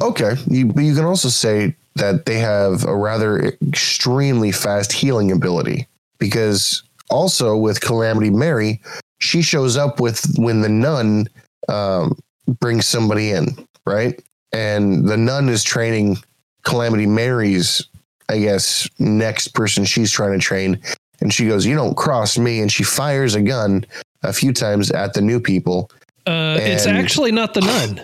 Okay, 0.00 0.34
you, 0.48 0.66
but 0.66 0.84
you 0.84 0.94
can 0.94 1.04
also 1.04 1.28
say 1.28 1.74
that 1.94 2.26
they 2.26 2.38
have 2.38 2.84
a 2.84 2.94
rather 2.94 3.40
extremely 3.40 4.52
fast 4.52 4.92
healing 4.92 5.32
ability 5.32 5.88
because 6.18 6.82
also 7.08 7.56
with 7.56 7.80
Calamity 7.80 8.30
Mary, 8.30 8.80
she 9.18 9.42
shows 9.42 9.76
up 9.76 10.00
with 10.00 10.24
when 10.38 10.60
the 10.60 10.68
nun 10.68 11.28
um, 11.68 12.18
brings 12.60 12.86
somebody 12.86 13.30
in, 13.32 13.56
right? 13.86 14.20
And 14.52 15.06
the 15.08 15.16
nun 15.16 15.48
is 15.48 15.62
training 15.64 16.18
Calamity 16.62 17.06
Mary's, 17.06 17.82
I 18.28 18.38
guess, 18.38 18.88
next 18.98 19.48
person 19.48 19.84
she's 19.84 20.10
trying 20.10 20.32
to 20.32 20.38
train. 20.38 20.80
And 21.20 21.32
she 21.32 21.46
goes, 21.46 21.64
You 21.66 21.74
don't 21.74 21.96
cross 21.96 22.36
me. 22.38 22.60
And 22.60 22.70
she 22.70 22.84
fires 22.84 23.34
a 23.34 23.42
gun 23.42 23.84
a 24.22 24.32
few 24.32 24.52
times 24.52 24.90
at 24.90 25.14
the 25.14 25.20
new 25.20 25.40
people. 25.40 25.90
Uh, 26.26 26.58
it's 26.60 26.86
actually 26.86 27.32
not 27.32 27.54
the 27.54 27.60
nun. 27.60 28.00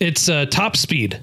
It's 0.00 0.28
uh, 0.28 0.46
top 0.46 0.76
speed. 0.76 1.20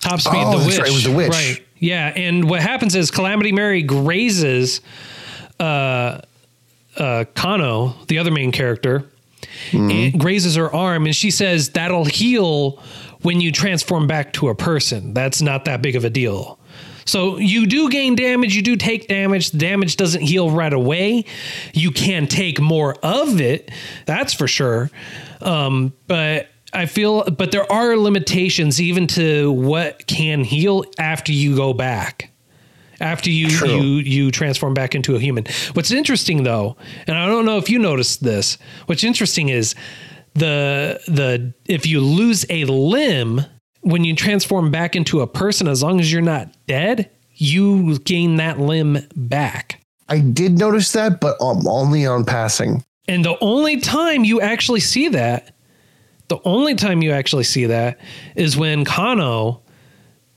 Top 0.00 0.20
speed, 0.20 0.42
Oh, 0.44 0.58
the 0.58 0.66
witch. 0.66 0.78
right, 0.78 0.88
it 0.88 0.92
was 0.92 1.04
the 1.04 1.12
witch. 1.12 1.30
Right. 1.30 1.62
Yeah, 1.78 2.12
and 2.16 2.48
what 2.48 2.60
happens 2.60 2.94
is 2.94 3.10
Calamity 3.10 3.52
Mary 3.52 3.82
grazes 3.82 4.80
uh, 5.60 6.20
uh, 6.96 7.24
Kano, 7.34 7.94
the 8.08 8.18
other 8.18 8.30
main 8.30 8.52
character, 8.52 9.04
Mm-hmm. 9.70 10.18
grazes 10.18 10.54
her 10.54 10.72
arm, 10.74 11.04
and 11.04 11.14
she 11.14 11.30
says 11.30 11.70
that'll 11.70 12.04
heal 12.04 12.80
when 13.22 13.40
you 13.40 13.50
transform 13.52 14.06
back 14.06 14.32
to 14.34 14.48
a 14.48 14.54
person. 14.54 15.12
That's 15.14 15.42
not 15.42 15.64
that 15.66 15.82
big 15.82 15.96
of 15.96 16.04
a 16.04 16.10
deal. 16.10 16.58
So 17.04 17.38
you 17.38 17.66
do 17.66 17.90
gain 17.90 18.14
damage, 18.14 18.54
you 18.54 18.62
do 18.62 18.76
take 18.76 19.08
damage. 19.08 19.50
The 19.50 19.58
damage 19.58 19.96
doesn't 19.96 20.22
heal 20.22 20.50
right 20.50 20.72
away. 20.72 21.24
You 21.74 21.90
can 21.90 22.28
take 22.28 22.60
more 22.60 22.94
of 23.02 23.40
it, 23.40 23.70
that's 24.06 24.32
for 24.32 24.46
sure. 24.46 24.90
Um, 25.40 25.92
but 26.06 26.48
I 26.72 26.86
feel, 26.86 27.24
but 27.24 27.50
there 27.50 27.70
are 27.70 27.96
limitations 27.96 28.80
even 28.80 29.06
to 29.08 29.50
what 29.52 30.06
can 30.06 30.44
heal 30.44 30.84
after 30.98 31.32
you 31.32 31.56
go 31.56 31.74
back 31.74 32.30
after 33.02 33.30
you 33.30 33.48
True. 33.50 33.68
you 33.68 33.82
you 33.98 34.30
transform 34.30 34.74
back 34.74 34.94
into 34.94 35.16
a 35.16 35.18
human. 35.18 35.44
What's 35.74 35.90
interesting 35.90 36.44
though, 36.44 36.76
and 37.06 37.18
I 37.18 37.26
don't 37.26 37.44
know 37.44 37.58
if 37.58 37.68
you 37.68 37.78
noticed 37.78 38.22
this. 38.22 38.56
What's 38.86 39.04
interesting 39.04 39.48
is 39.48 39.74
the 40.34 41.00
the 41.06 41.52
if 41.66 41.86
you 41.86 42.00
lose 42.00 42.46
a 42.48 42.64
limb 42.64 43.42
when 43.82 44.04
you 44.04 44.14
transform 44.14 44.70
back 44.70 44.96
into 44.96 45.20
a 45.20 45.26
person, 45.26 45.68
as 45.68 45.82
long 45.82 46.00
as 46.00 46.10
you're 46.12 46.22
not 46.22 46.48
dead, 46.66 47.10
you 47.34 47.98
gain 47.98 48.36
that 48.36 48.58
limb 48.58 48.98
back. 49.16 49.80
I 50.08 50.20
did 50.20 50.58
notice 50.58 50.92
that, 50.92 51.20
but 51.20 51.40
um, 51.40 51.66
only 51.66 52.06
on 52.06 52.24
passing. 52.24 52.84
And 53.08 53.24
the 53.24 53.36
only 53.40 53.80
time 53.80 54.24
you 54.24 54.40
actually 54.40 54.80
see 54.80 55.08
that, 55.08 55.54
the 56.28 56.38
only 56.44 56.76
time 56.76 57.02
you 57.02 57.10
actually 57.12 57.44
see 57.44 57.66
that 57.66 57.98
is 58.36 58.56
when 58.56 58.84
Kano 58.84 59.62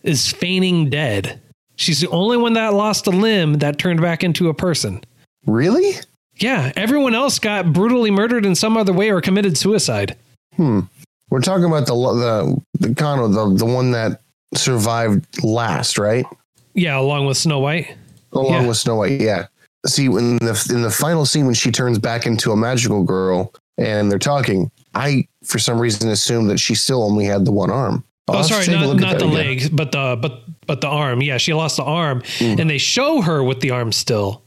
is 0.02 0.32
feigning 0.32 0.90
dead. 0.90 1.42
She's 1.76 2.00
the 2.02 2.10
only 2.10 2.38
one 2.38 2.54
that 2.54 2.74
lost 2.74 3.08
a 3.08 3.12
limb 3.12 3.56
that 3.60 3.78
turned 3.78 4.02
back 4.02 4.24
into 4.24 4.50
a 4.50 4.54
person. 4.54 5.04
Really? 5.46 5.94
Yeah, 6.38 6.72
everyone 6.76 7.16
else 7.16 7.40
got 7.40 7.72
brutally 7.74 8.12
murdered 8.12 8.46
in 8.46 8.56
some 8.56 8.76
other 8.78 8.94
way 8.94 9.10
or 9.12 9.22
committed 9.22 9.58
suicide. 9.58 10.18
Hmm. 10.56 10.82
We're 11.30 11.42
talking 11.42 11.66
about 11.66 11.88
the 11.88 11.94
the 11.96 12.88
the 12.90 12.96
Kano, 12.96 13.28
the 13.28 13.58
the 13.58 13.66
one 13.66 13.92
that 13.92 14.22
survived 14.54 15.26
last, 15.44 15.98
right? 15.98 16.26
Yeah, 16.74 17.00
along 17.00 17.26
with 17.26 17.38
Snow 17.38 17.60
White. 17.60 17.96
Along 18.34 18.52
Yeah. 18.64 18.68
with 18.68 18.78
Snow 18.78 18.96
White. 18.96 19.20
Yeah. 19.22 19.48
See, 19.86 20.06
in 20.06 20.38
the 20.38 20.68
in 20.74 20.82
the 20.82 20.90
final 20.92 21.26
scene 21.26 21.46
when 21.46 21.56
she 21.56 21.72
turns 21.72 22.00
back 22.00 22.26
into 22.26 22.52
a 22.52 22.56
magical 22.58 23.04
girl 23.04 23.54
and 23.78 24.12
they're 24.12 24.20
talking, 24.20 24.72
I 24.94 25.28
for 25.44 25.60
some 25.60 25.80
reason 25.80 26.10
assumed 26.10 26.50
that 26.50 26.60
she 26.60 26.76
still 26.76 27.04
only 27.04 27.26
had 27.26 27.46
the 27.46 27.52
one 27.52 27.70
arm. 27.70 28.04
I'll 28.28 28.38
Oh, 28.38 28.42
sorry, 28.42 28.66
not, 28.68 28.96
not 28.98 29.20
the 29.20 29.26
again. 29.28 29.34
leg, 29.34 29.76
but 29.76 29.92
the 29.92 30.18
but 30.20 30.42
but 30.66 30.82
the 30.82 30.88
arm. 30.88 31.22
Yeah, 31.22 31.38
she 31.38 31.54
lost 31.54 31.78
the 31.78 31.84
arm, 31.84 32.24
and 32.40 32.70
they 32.70 32.78
show 32.78 33.22
her 33.22 33.44
with 33.44 33.60
the 33.62 33.72
arm 33.72 33.92
still 33.92 34.44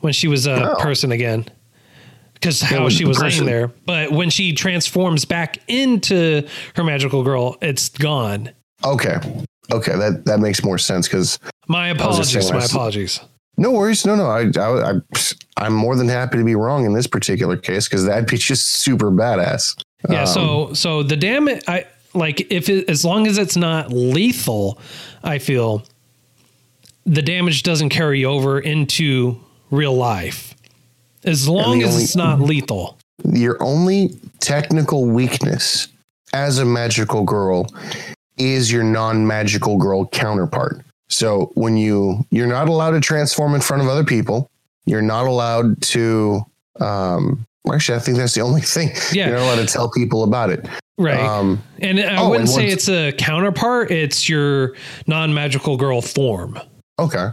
when 0.00 0.12
she 0.12 0.28
was 0.28 0.46
a 0.46 0.72
Oh. 0.72 0.76
person 0.80 1.12
again. 1.12 1.46
Because 2.34 2.60
how 2.60 2.84
was 2.84 2.92
she 2.92 3.06
was 3.06 3.16
person. 3.18 3.46
laying 3.46 3.46
there, 3.46 3.72
but 3.86 4.12
when 4.12 4.28
she 4.28 4.52
transforms 4.52 5.24
back 5.24 5.58
into 5.68 6.46
her 6.74 6.84
magical 6.84 7.22
girl, 7.22 7.56
it's 7.62 7.88
gone. 7.88 8.50
Okay. 8.84 9.16
Okay, 9.72 9.96
that 9.96 10.26
that 10.26 10.38
makes 10.40 10.62
more 10.62 10.76
sense 10.78 11.08
because 11.08 11.38
My 11.66 11.88
apologies. 11.88 12.52
My 12.52 12.62
apologies. 12.64 13.20
no 13.56 13.70
worries, 13.72 14.04
no, 14.04 14.14
no, 14.14 14.26
I, 14.26 14.42
I, 14.60 14.90
I 14.90 15.00
I'm 15.56 15.72
more 15.72 15.96
than 15.96 16.08
happy 16.08 16.36
to 16.36 16.44
be 16.44 16.54
wrong 16.54 16.84
in 16.84 16.92
this 16.92 17.06
particular 17.06 17.56
case 17.56 17.88
because 17.88 18.04
that'd 18.04 18.26
be 18.28 18.36
just 18.36 18.66
super 18.66 19.10
badass. 19.10 19.74
Yeah. 20.10 20.20
Um, 20.20 20.26
so 20.26 20.72
so 20.74 21.02
the 21.02 21.16
damage, 21.16 21.62
I 21.66 21.86
like 22.16 22.46
if 22.50 22.68
it 22.68 22.88
as 22.88 23.04
long 23.04 23.26
as 23.26 23.38
it's 23.38 23.56
not 23.56 23.92
lethal, 23.92 24.78
I 25.22 25.38
feel 25.38 25.82
the 27.04 27.22
damage 27.22 27.62
doesn't 27.62 27.90
carry 27.90 28.24
over 28.24 28.58
into 28.58 29.38
real 29.70 29.94
life. 29.94 30.54
As 31.24 31.48
long 31.48 31.82
as 31.82 31.90
only- 31.92 32.04
it's 32.04 32.16
not 32.16 32.40
lethal. 32.40 32.98
your 33.24 33.60
only 33.62 34.16
technical 34.40 35.06
weakness 35.06 35.88
as 36.32 36.58
a 36.58 36.64
magical 36.64 37.24
girl 37.24 37.66
is 38.36 38.70
your 38.70 38.84
non-magical 38.84 39.78
girl 39.78 40.06
counterpart. 40.06 40.82
So 41.08 41.50
when 41.54 41.76
you 41.76 42.26
you're 42.30 42.46
not 42.46 42.68
allowed 42.68 42.90
to 42.92 43.00
transform 43.00 43.54
in 43.54 43.60
front 43.60 43.82
of 43.82 43.88
other 43.88 44.04
people, 44.04 44.50
you're 44.84 45.02
not 45.02 45.26
allowed 45.26 45.80
to 45.82 46.44
um 46.80 47.44
actually 47.74 47.96
I 47.96 48.00
think 48.00 48.16
that's 48.16 48.34
the 48.34 48.40
only 48.42 48.60
thing. 48.60 48.90
Yeah. 49.12 49.28
You're 49.28 49.38
not 49.38 49.44
allowed 49.44 49.66
to 49.66 49.72
tell 49.72 49.90
people 49.90 50.22
about 50.22 50.50
it. 50.50 50.66
Right. 50.98 51.18
Um 51.20 51.62
and 51.80 52.00
I 52.00 52.16
oh, 52.16 52.30
wouldn't 52.30 52.48
and 52.48 52.56
say 52.56 52.68
it's 52.68 52.88
a 52.88 53.12
counterpart, 53.12 53.90
it's 53.90 54.28
your 54.28 54.74
non 55.06 55.32
magical 55.34 55.76
girl 55.76 56.00
form. 56.02 56.58
okay. 56.98 57.28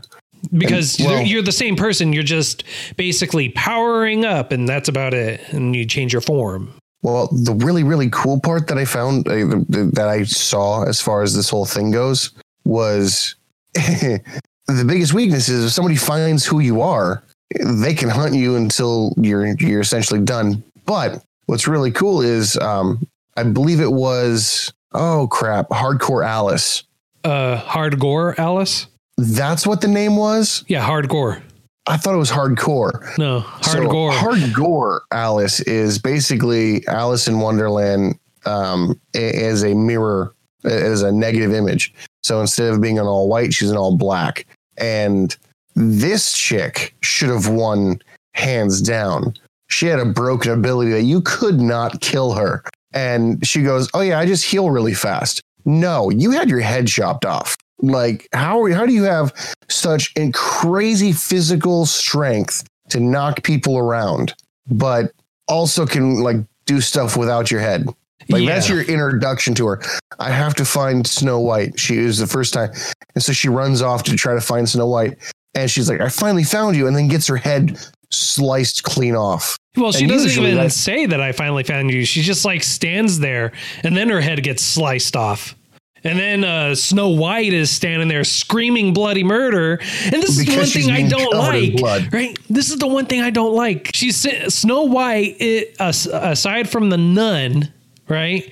Because 0.58 1.00
And, 1.00 1.08
well- 1.08 1.18
you're, 1.20 1.26
you're 1.28 1.42
the 1.42 1.54
same 1.54 1.78
person. 1.78 2.12
You're 2.12 2.24
just 2.24 2.66
basically 2.98 3.48
powering 3.50 4.26
up, 4.26 4.52
and 4.52 4.68
that's 4.68 4.90
about 4.90 5.14
it. 5.14 5.40
And 5.54 5.74
you 5.74 5.86
change 5.86 6.12
your 6.12 6.22
form. 6.22 6.74
Well, 7.02 7.28
the 7.32 7.54
really, 7.54 7.84
really 7.84 8.10
cool 8.10 8.42
part 8.42 8.68
that 8.68 8.78
I 8.78 8.84
found 8.84 9.26
uh, 9.28 9.34
that 9.70 10.08
I 10.10 10.24
saw 10.24 10.84
as 10.84 11.00
far 11.00 11.22
as 11.22 11.34
this 11.34 11.50
whole 11.50 11.66
thing 11.66 11.92
goes 11.92 12.32
was 12.66 13.36
the 13.74 14.86
biggest 14.86 15.14
weakness 15.14 15.48
is 15.48 15.66
if 15.66 15.72
somebody 15.72 15.96
finds 15.96 16.46
who 16.46 16.60
you 16.60 16.82
are, 16.82 17.24
they 17.62 17.94
can 17.94 18.10
hunt 18.10 18.36
you 18.36 18.56
until 18.56 19.14
you're 19.18 19.56
you're 19.60 19.82
essentially 19.82 20.22
done. 20.22 20.64
But 20.86 21.24
what's 21.46 21.68
really 21.68 21.92
cool 21.92 22.22
is 22.22 22.58
um, 22.58 23.06
I 23.38 23.44
believe 23.44 23.80
it 23.80 23.92
was 23.92 24.74
oh 24.94 25.28
crap, 25.28 25.70
Hardcore 25.70 26.26
Alice. 26.26 26.84
Uh, 27.24 27.56
hard 27.56 28.00
gore, 28.00 28.40
Alice. 28.40 28.88
That's 29.18 29.66
what 29.66 29.82
the 29.82 29.88
name 29.88 30.18
was. 30.18 30.66
Yeah, 30.68 30.86
Hardcore. 30.86 31.42
I 31.86 31.98
thought 31.98 32.14
it 32.14 32.18
was 32.18 32.32
hardcore. 32.32 33.18
No, 33.18 33.42
hard 33.42 33.90
So. 33.90 34.12
Hardcore 34.12 35.02
Alice 35.12 35.60
is 35.62 36.00
basically 36.00 36.88
Alice 36.88 37.28
in 37.28 37.40
Wonderland 37.40 38.18
um, 38.46 39.00
as 39.14 39.64
a 39.64 39.74
mirror, 39.74 40.34
as 40.64 41.02
a 41.02 41.12
negative 41.12 41.54
image. 41.54 41.94
So 42.22 42.40
instead 42.40 42.74
of 42.74 42.80
being 42.80 43.00
an 43.00 43.06
all 43.06 43.28
white, 43.28 43.54
she's 43.54 43.70
an 43.70 43.78
all 43.78 43.98
black. 43.98 44.46
And 44.78 45.36
this 45.76 46.38
chick 46.38 46.96
should 47.02 47.30
have 47.30 47.48
won 47.48 48.02
hands 48.34 48.82
down. 48.82 49.34
She 49.68 49.88
had 49.88 50.00
a 50.00 50.06
broken 50.06 50.52
ability 50.52 50.92
that 50.92 51.04
you 51.04 51.22
could 51.22 51.60
not 51.60 52.02
kill 52.02 52.34
her. 52.34 52.64
And 52.94 53.46
she 53.46 53.64
goes, 53.64 53.90
Oh, 53.94 54.02
yeah, 54.02 54.20
I 54.20 54.26
just 54.26 54.46
heal 54.46 54.70
really 54.70 54.94
fast. 54.94 55.42
No, 55.66 56.10
you 56.10 56.32
had 56.32 56.50
your 56.50 56.60
head 56.60 56.88
chopped 56.88 57.26
off. 57.26 57.58
Like 57.84 58.30
how 58.32 58.66
how 58.72 58.86
do 58.86 58.94
you 58.94 59.04
have 59.04 59.34
such 59.68 60.14
crazy 60.34 61.12
physical 61.12 61.86
strength 61.86 62.64
to 62.90 63.00
knock 63.02 63.44
people 63.44 63.78
around, 63.78 64.34
but 64.68 65.12
also 65.50 65.86
can 65.86 66.22
like 66.22 66.38
do 66.66 66.80
stuff 66.80 67.18
without 67.18 67.52
your 67.52 67.60
head? 67.60 67.88
Like 68.30 68.48
that's 68.48 68.70
your 68.70 68.84
introduction 68.84 69.54
to 69.56 69.68
her. 69.68 69.82
I 70.18 70.30
have 70.30 70.56
to 70.56 70.66
find 70.66 71.06
Snow 71.06 71.40
White. 71.40 71.78
She 71.78 71.98
is 71.98 72.20
the 72.20 72.28
first 72.28 72.54
time, 72.54 72.72
and 73.16 73.24
so 73.24 73.34
she 73.34 73.50
runs 73.50 73.82
off 73.82 74.04
to 74.04 74.16
try 74.16 74.34
to 74.34 74.42
find 74.42 74.70
Snow 74.70 74.88
White, 74.88 75.18
and 75.56 75.70
she's 75.70 75.90
like, 75.90 76.02
"I 76.02 76.10
finally 76.10 76.44
found 76.44 76.76
you," 76.76 76.88
and 76.88 76.96
then 76.96 77.08
gets 77.08 77.28
her 77.28 77.38
head 77.38 77.78
sliced 78.10 78.84
clean 78.84 79.16
off. 79.16 79.58
Well, 79.76 79.92
she 79.92 80.04
And 80.04 80.12
doesn't 80.12 80.30
even 80.32 80.56
that's- 80.56 80.76
say 80.76 81.08
that 81.08 81.20
I 81.20 81.32
finally 81.32 81.64
found 81.64 81.90
you. 81.92 82.06
She 82.06 82.22
just 82.22 82.46
like 82.46 82.64
stands 82.64 83.20
there 83.20 83.52
and 83.84 83.98
then 83.98 84.08
her 84.10 84.22
head 84.22 84.44
gets 84.44 84.62
sliced 84.64 85.16
off. 85.16 85.56
And 86.04 86.20
then 86.20 86.44
uh, 86.44 86.76
Snow 86.76 87.10
White 87.10 87.54
is 87.54 87.72
standing 87.72 88.10
there 88.10 88.24
screaming 88.24 88.94
bloody 88.94 89.24
murder. 89.24 89.80
And 90.04 90.22
this 90.22 90.38
is 90.38 90.46
the 90.46 90.56
one 90.58 90.66
thing 90.68 90.92
I 90.92 91.08
don't 91.08 91.34
like. 91.34 92.12
Right? 92.12 92.38
This 92.50 92.70
is 92.70 92.78
the 92.78 92.86
one 92.88 93.06
thing 93.08 93.22
I 93.22 93.30
don't 93.32 93.56
like. 93.56 93.90
She's 93.96 94.28
Snow 94.54 94.84
White, 94.84 95.38
it, 95.40 95.76
as, 95.80 96.06
aside 96.06 96.70
from 96.70 96.90
the 96.90 96.98
nun, 96.98 97.72
right? 98.10 98.52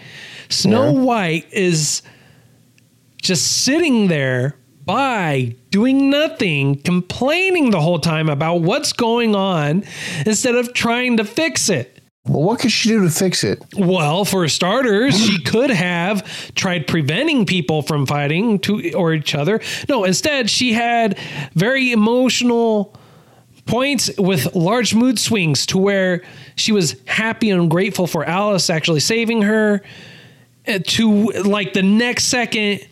Snow 0.49 0.85
Yeah. 0.93 1.01
White 1.01 1.47
is 1.51 2.01
just 3.21 3.63
sitting 3.63 4.07
there 4.07 4.55
by 4.85 5.53
doing 5.71 6.09
nothing, 6.09 6.79
complaining 6.81 7.71
the 7.71 7.81
whole 7.81 7.99
time 7.99 8.29
about 8.29 8.61
what's 8.61 8.93
going 8.93 9.35
on 9.35 9.83
instead 10.25 10.55
of 10.55 10.73
trying 10.73 11.17
to 11.17 11.25
fix 11.25 11.69
it. 11.69 11.97
Well, 12.27 12.43
what 12.43 12.59
could 12.59 12.71
she 12.71 12.89
do 12.89 13.03
to 13.03 13.09
fix 13.09 13.43
it? 13.43 13.63
Well, 13.75 14.25
for 14.25 14.47
starters, 14.47 15.17
she 15.19 15.41
could 15.43 15.71
have 15.71 16.53
tried 16.53 16.85
preventing 16.85 17.47
people 17.47 17.81
from 17.81 18.05
fighting 18.05 18.59
to 18.59 18.93
or 18.93 19.13
each 19.13 19.33
other. 19.33 19.59
No, 19.89 20.03
instead, 20.03 20.49
she 20.49 20.73
had 20.73 21.17
very 21.55 21.91
emotional 21.91 22.95
points 23.65 24.11
with 24.17 24.53
large 24.55 24.93
mood 24.93 25.17
swings 25.17 25.65
to 25.67 25.77
where 25.77 26.21
she 26.55 26.71
was 26.71 26.95
happy 27.07 27.49
and 27.49 27.71
grateful 27.71 28.05
for 28.05 28.23
Alice 28.23 28.69
actually 28.69 28.99
saving 28.99 29.43
her 29.43 29.81
uh, 30.67 30.79
to 30.85 31.31
like 31.43 31.73
the 31.73 31.81
next 31.81 32.25
second 32.25 32.85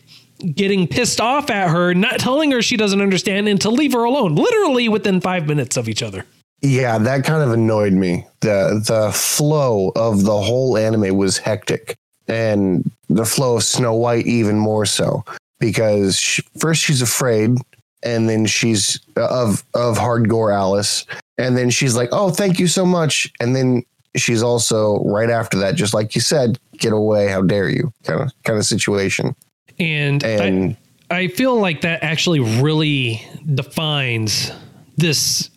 getting 0.54 0.86
pissed 0.86 1.20
off 1.20 1.50
at 1.50 1.70
her, 1.70 1.94
not 1.94 2.18
telling 2.18 2.50
her 2.50 2.62
she 2.62 2.76
doesn't 2.76 3.00
understand 3.00 3.48
and 3.48 3.60
to 3.60 3.70
leave 3.70 3.92
her 3.92 4.04
alone, 4.04 4.34
literally 4.34 4.88
within 4.88 5.20
5 5.20 5.46
minutes 5.46 5.76
of 5.76 5.88
each 5.88 6.02
other. 6.02 6.24
Yeah, 6.62 6.98
that 6.98 7.24
kind 7.24 7.42
of 7.42 7.52
annoyed 7.52 7.92
me. 7.92 8.26
the 8.40 8.82
The 8.86 9.12
flow 9.12 9.92
of 9.96 10.24
the 10.24 10.40
whole 10.40 10.76
anime 10.76 11.16
was 11.16 11.38
hectic, 11.38 11.96
and 12.28 12.90
the 13.08 13.24
flow 13.24 13.56
of 13.56 13.64
Snow 13.64 13.94
White 13.94 14.26
even 14.26 14.58
more 14.58 14.84
so 14.84 15.24
because 15.58 16.18
she, 16.18 16.42
first 16.58 16.82
she's 16.82 17.00
afraid, 17.00 17.56
and 18.02 18.28
then 18.28 18.46
she's 18.46 19.00
uh, 19.16 19.26
of 19.28 19.64
of 19.74 19.96
hardcore 19.96 20.54
Alice, 20.54 21.06
and 21.38 21.56
then 21.56 21.70
she's 21.70 21.96
like, 21.96 22.10
"Oh, 22.12 22.30
thank 22.30 22.58
you 22.58 22.66
so 22.66 22.84
much," 22.84 23.32
and 23.40 23.56
then 23.56 23.82
she's 24.16 24.42
also 24.42 25.02
right 25.04 25.30
after 25.30 25.58
that, 25.58 25.76
just 25.76 25.94
like 25.94 26.14
you 26.14 26.20
said, 26.20 26.58
"Get 26.76 26.92
away! 26.92 27.28
How 27.28 27.40
dare 27.40 27.70
you?" 27.70 27.90
kind 28.04 28.20
of 28.20 28.32
kind 28.44 28.58
of 28.58 28.66
situation. 28.66 29.34
And, 29.80 30.22
And 30.22 30.76
I, 31.10 31.16
I 31.22 31.28
feel 31.28 31.58
like 31.58 31.80
that 31.80 32.02
actually 32.02 32.40
really 32.40 33.26
defines 33.54 34.52
this 34.96 35.50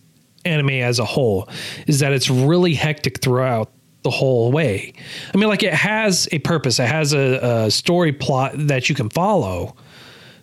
anime 0.46 0.70
as 0.72 1.00
a 1.00 1.06
whole 1.06 1.48
is 1.88 2.00
that 2.00 2.12
it's 2.12 2.30
really 2.30 2.74
hectic 2.74 3.22
throughout 3.22 3.72
the 4.04 4.10
whole 4.10 4.52
way. 4.52 4.94
I 5.34 5.38
mean, 5.38 5.48
like 5.50 5.64
it 5.64 5.74
has 5.74 6.28
a 6.32 6.40
purpose, 6.40 6.80
it 6.80 6.88
has 6.88 7.14
a, 7.14 7.66
a 7.66 7.72
story 7.72 8.12
plot 8.12 8.52
that 8.56 8.90
you 8.90 8.96
can 8.96 9.10
follow, 9.10 9.76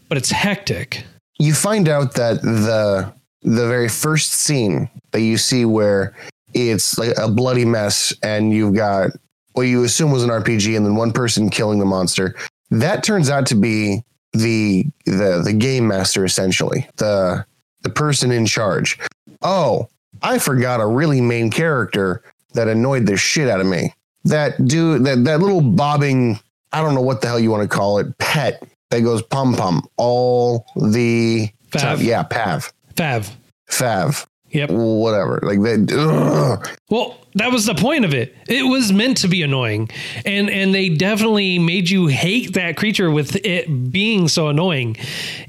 but 0.08 0.16
it's 0.16 0.30
hectic. 0.30 1.04
you 1.38 1.54
find 1.54 1.88
out 1.88 2.14
that 2.14 2.42
the 2.42 3.12
the 3.42 3.68
very 3.68 3.88
first 3.88 4.32
scene 4.32 4.88
that 5.12 5.22
you 5.22 5.38
see 5.38 5.64
where 5.64 6.14
it's 6.52 6.98
like 6.98 7.16
a 7.16 7.28
bloody 7.28 7.64
mess 7.64 8.14
and 8.22 8.52
you've 8.52 8.74
got 8.74 9.10
what 9.52 9.62
you 9.62 9.82
assume 9.84 10.10
was 10.10 10.22
an 10.22 10.30
RPG 10.30 10.76
and 10.76 10.84
then 10.84 10.94
one 10.94 11.12
person 11.12 11.48
killing 11.48 11.78
the 11.78 11.86
monster 11.86 12.34
that 12.70 13.02
turns 13.02 13.30
out 13.30 13.46
to 13.46 13.54
be 13.54 14.02
the 14.32 14.86
the 15.06 15.42
the 15.44 15.52
game 15.52 15.88
master 15.88 16.24
essentially 16.24 16.88
the 16.96 17.44
the 17.82 17.90
person 17.90 18.30
in 18.30 18.46
charge 18.46 18.98
oh 19.42 19.88
i 20.22 20.38
forgot 20.38 20.80
a 20.80 20.86
really 20.86 21.20
main 21.20 21.50
character 21.50 22.22
that 22.54 22.68
annoyed 22.68 23.06
the 23.06 23.16
shit 23.16 23.48
out 23.48 23.60
of 23.60 23.66
me 23.66 23.92
that 24.24 24.64
dude 24.66 25.04
that 25.04 25.24
that 25.24 25.40
little 25.40 25.60
bobbing 25.60 26.38
i 26.72 26.80
don't 26.80 26.94
know 26.94 27.00
what 27.00 27.20
the 27.22 27.26
hell 27.26 27.40
you 27.40 27.50
want 27.50 27.62
to 27.68 27.76
call 27.76 27.98
it 27.98 28.16
pet 28.18 28.62
that 28.90 29.00
goes 29.00 29.22
pom 29.22 29.54
pom 29.54 29.82
all 29.96 30.66
the 30.76 31.48
Fav. 31.70 31.80
time. 31.80 32.00
Yeah, 32.00 32.22
Pav, 32.24 32.72
Fav. 32.94 33.32
Fav, 33.68 34.26
Yep. 34.52 34.70
whatever. 34.70 35.38
Like 35.42 35.60
that. 35.62 35.92
ugh. 35.96 36.68
Well, 36.88 37.16
that 37.36 37.52
was 37.52 37.66
the 37.66 37.74
point 37.76 38.04
of 38.04 38.12
it. 38.12 38.34
It 38.48 38.64
was 38.64 38.92
meant 38.92 39.18
to 39.18 39.28
be 39.28 39.42
annoying, 39.42 39.90
and 40.26 40.50
and 40.50 40.74
they 40.74 40.88
definitely 40.88 41.60
made 41.60 41.88
you 41.88 42.08
hate 42.08 42.54
that 42.54 42.76
creature 42.76 43.10
with 43.12 43.36
it 43.46 43.92
being 43.92 44.26
so 44.26 44.48
annoying. 44.48 44.96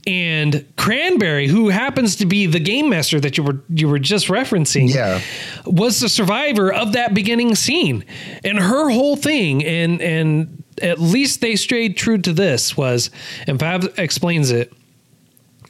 And 0.06 0.64
Cranberry, 0.78 1.48
who 1.48 1.70
happens 1.70 2.16
to 2.18 2.28
be 2.28 2.46
the 2.46 2.60
game 2.60 2.90
master 2.90 3.20
that 3.20 3.38
you 3.38 3.44
were 3.44 3.60
you 3.70 3.88
were 3.90 3.98
just 3.98 4.28
referencing, 4.28 4.94
Yeah. 4.94 5.20
was 5.66 6.00
the 6.00 6.10
survivor 6.10 6.72
of 6.72 6.94
that 6.94 7.16
beginning 7.16 7.56
scene, 7.56 8.06
and 8.44 8.60
her 8.60 8.90
whole 8.92 9.16
thing, 9.16 9.66
and 9.66 10.00
and 10.00 10.64
at 10.82 11.00
least 11.00 11.42
they 11.42 11.56
strayed 11.56 11.98
true 11.98 12.20
to 12.20 12.34
this 12.34 12.78
was, 12.78 13.10
and 13.48 13.58
Fav 13.60 13.98
explains 13.98 14.52
it. 14.52 14.72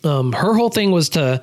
Um, 0.03 0.33
her 0.33 0.53
whole 0.55 0.69
thing 0.69 0.91
was 0.91 1.09
to 1.09 1.41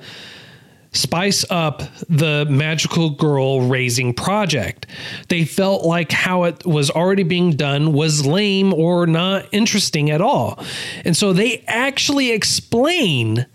spice 0.91 1.45
up 1.49 1.83
the 2.07 2.47
magical 2.49 3.11
girl 3.11 3.61
raising 3.61 4.13
project. 4.13 4.87
They 5.27 5.45
felt 5.45 5.83
like 5.83 6.11
how 6.11 6.43
it 6.43 6.65
was 6.65 6.89
already 6.89 7.23
being 7.23 7.51
done 7.51 7.93
was 7.93 8.25
lame 8.25 8.73
or 8.73 9.05
not 9.05 9.47
interesting 9.51 10.09
at 10.09 10.21
all. 10.21 10.63
And 11.05 11.15
so 11.15 11.31
they 11.31 11.63
actually 11.67 12.31
explain 12.31 13.45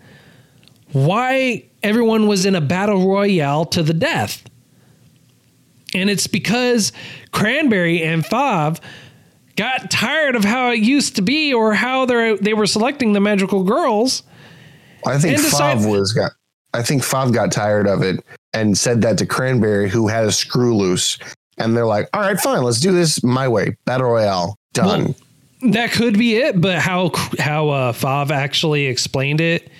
why 0.93 1.65
everyone 1.83 2.29
was 2.29 2.47
in 2.47 2.55
a 2.55 2.61
battle 2.61 3.09
royale 3.09 3.65
to 3.67 3.83
the 3.83 3.95
death. 3.95 4.45
And 5.93 6.09
it's 6.09 6.27
because 6.27 6.93
Cranberry 7.33 8.03
and 8.03 8.25
Fav 8.25 8.81
got 9.57 9.91
tired 9.91 10.35
of 10.35 10.45
how 10.45 10.71
it 10.71 10.81
used 10.81 11.17
to 11.17 11.23
be 11.23 11.53
or 11.53 11.75
how 11.75 12.07
they 12.07 12.37
they 12.37 12.55
were 12.55 12.67
selecting 12.67 13.13
the 13.13 13.21
magical 13.21 13.63
girls. 13.63 14.23
I 15.07 15.19
think 15.19 15.39
Fav 15.39 15.89
was 15.89 16.13
got. 16.13 16.33
I 16.75 16.83
think 16.83 17.03
Fav 17.03 17.33
got 17.33 17.53
tired 17.53 17.87
of 17.87 18.03
it 18.03 18.25
and 18.53 18.77
said 18.77 19.01
that 19.03 19.17
to 19.19 19.27
Cranberry, 19.27 19.89
who 19.89 20.09
had 20.09 20.25
a 20.25 20.33
screw 20.33 20.77
loose. 20.77 21.19
And 21.57 21.77
they're 21.77 21.87
like, 21.87 22.09
"All 22.13 22.21
right, 22.21 22.39
fine, 22.39 22.63
let's 22.65 22.81
do 22.81 22.93
this 22.93 23.23
my 23.23 23.47
way. 23.47 23.77
Battle 23.85 24.09
royale 24.11 24.59
done." 24.73 25.15
That 25.63 25.93
could 25.93 26.19
be 26.19 26.37
it, 26.37 26.61
but 26.61 26.79
how 26.79 27.13
how 27.39 27.69
uh, 27.69 27.93
Fav 27.93 28.31
actually 28.31 28.87
explained 28.87 29.41
it, 29.41 29.71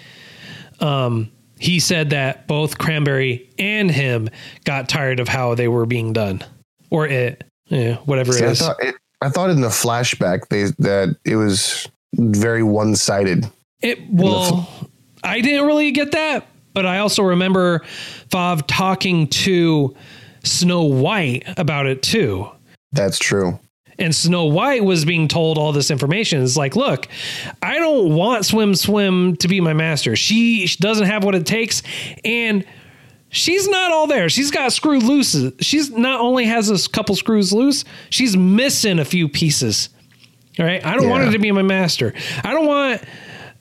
um, 0.81 1.31
he 1.59 1.81
said 1.81 2.11
that 2.11 2.47
both 2.47 2.79
Cranberry 2.79 3.51
and 3.59 3.91
him 3.91 4.31
got 4.65 4.89
tired 4.89 5.19
of 5.19 5.29
how 5.29 5.55
they 5.55 5.67
were 5.67 5.85
being 5.85 6.13
done, 6.13 6.45
or 6.91 7.09
it, 7.09 7.45
yeah, 7.67 7.97
whatever 8.05 8.33
See, 8.33 8.45
it 8.45 8.51
I 8.51 8.55
thought 8.55 8.77
it, 8.83 8.95
I 9.21 9.29
thought 9.31 9.51
in 9.51 9.61
the 9.61 9.69
flashback 9.69 10.49
they 10.49 10.65
that 10.79 11.17
it 11.25 11.37
was 11.37 11.89
very 12.15 12.63
one 12.63 12.95
sided. 12.95 13.51
It 13.83 13.99
well, 14.11 14.69
I 15.25 15.41
didn't 15.41 15.67
really 15.67 15.91
get 15.91 16.13
that, 16.13 16.47
but 16.75 16.85
I 16.87 16.99
also 16.99 17.23
remember 17.23 17.81
Fav 18.31 18.65
talking 18.67 19.29
to 19.29 19.95
Snow 20.43 20.83
White 20.85 21.45
about 21.57 21.87
it 21.87 22.03
too. 22.03 22.49
That's 22.93 23.19
true. 23.19 23.59
And 23.99 24.13
Snow 24.15 24.47
White 24.47 24.83
was 24.85 25.05
being 25.05 25.29
told 25.29 25.57
all 25.57 25.73
this 25.73 25.91
information. 25.91 26.43
It's 26.43 26.57
like, 26.57 26.75
look, 26.75 27.07
I 27.63 27.79
don't 27.79 28.15
want 28.15 28.45
Swim 28.45 28.75
Swim 28.75 29.37
to 29.37 29.47
be 29.49 29.61
my 29.61 29.73
master. 29.73 30.17
She 30.17 30.67
doesn't 30.81 31.07
have 31.07 31.23
what 31.23 31.37
it 31.37 31.47
takes. 31.47 31.83
And 32.25 32.65
she's 33.31 33.69
not 33.69 33.93
all 33.93 34.09
there. 34.09 34.29
She's 34.29 34.51
got 34.51 34.73
screw 34.73 34.99
loose. 34.99 35.37
She's 35.61 35.91
not 35.91 36.21
only 36.21 36.45
has 36.47 36.71
a 36.71 36.89
couple 36.91 37.15
screws 37.15 37.53
loose, 37.53 37.85
she's 38.11 38.37
missing 38.37 38.99
a 38.99 39.05
few 39.05 39.29
pieces. 39.29 39.91
All 40.59 40.67
right. 40.67 40.85
I 40.85 40.95
don't 40.97 41.09
want 41.09 41.23
Yeah. 41.23 41.27
her 41.27 41.33
to 41.33 41.39
be 41.39 41.53
my 41.53 41.63
master. 41.63 42.15
I 42.43 42.53
don't 42.53 42.67
want. 42.67 43.01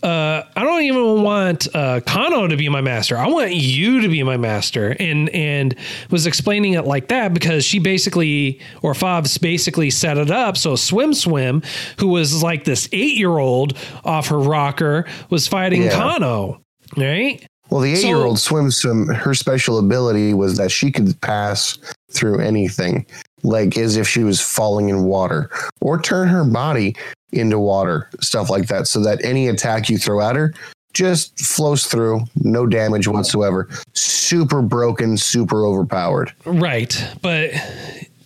Uh, 0.03 0.43
I 0.57 0.63
don't 0.63 0.81
even 0.81 1.23
want 1.23 1.73
uh, 1.73 2.01
Kano 2.05 2.47
to 2.47 2.57
be 2.57 2.67
my 2.67 2.81
master. 2.81 3.17
I 3.17 3.27
want 3.27 3.55
you 3.55 4.01
to 4.01 4.09
be 4.09 4.21
my 4.21 4.35
master, 4.35 4.97
and 4.99 5.29
and 5.29 5.73
was 6.11 6.27
explaining 6.27 6.73
it 6.73 6.83
like 6.83 7.07
that 7.07 7.33
because 7.33 7.63
she 7.63 7.79
basically 7.79 8.59
or 8.81 8.93
Fobs 8.93 9.37
basically 9.37 9.89
set 9.89 10.17
it 10.17 10.29
up 10.29 10.57
so 10.57 10.75
Swim 10.75 11.13
Swim, 11.13 11.63
who 11.99 12.09
was 12.09 12.43
like 12.43 12.65
this 12.65 12.89
eight 12.91 13.15
year 13.15 13.37
old 13.37 13.77
off 14.03 14.27
her 14.27 14.39
rocker, 14.39 15.05
was 15.29 15.47
fighting 15.47 15.83
Yeah. 15.83 15.95
Kano, 15.95 16.61
right? 16.97 17.45
Well, 17.69 17.79
the 17.79 17.93
eight 17.93 18.03
year 18.03 18.17
old 18.17 18.39
swim 18.39 18.71
swim, 18.71 19.07
her 19.07 19.33
special 19.33 19.79
ability 19.79 20.33
was 20.33 20.57
that 20.57 20.69
she 20.69 20.91
could 20.91 21.19
pass 21.21 21.77
through 22.11 22.39
anything, 22.39 23.05
like 23.43 23.77
as 23.77 23.95
if 23.95 24.07
she 24.07 24.23
was 24.23 24.41
falling 24.41 24.89
in 24.89 25.05
water, 25.05 25.49
or 25.79 25.99
turn 25.99 26.27
her 26.27 26.43
body 26.43 26.93
into 27.33 27.59
water, 27.59 28.09
stuff 28.21 28.49
like 28.49 28.67
that, 28.67 28.87
so 28.87 29.01
that 29.01 29.23
any 29.25 29.47
attack 29.47 29.89
you 29.89 29.97
throw 29.97 30.21
at 30.21 30.35
her, 30.35 30.53
just 30.93 31.39
flows 31.39 31.85
through, 31.87 32.21
no 32.43 32.67
damage 32.67 33.07
whatsoever. 33.07 33.67
Super 33.93 34.61
broken, 34.61 35.17
super 35.17 35.65
overpowered. 35.65 36.31
Right. 36.45 36.95
But, 37.21 37.51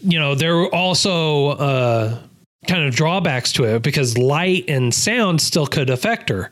you 0.01 0.19
know, 0.19 0.35
there 0.35 0.55
were 0.57 0.73
also 0.75 1.49
uh, 1.51 2.19
kind 2.67 2.83
of 2.85 2.93
drawbacks 2.93 3.53
to 3.53 3.63
it 3.63 3.83
because 3.83 4.17
light 4.17 4.65
and 4.67 4.93
sound 4.93 5.39
still 5.39 5.65
could 5.65 5.89
affect 5.89 6.27
her. 6.27 6.51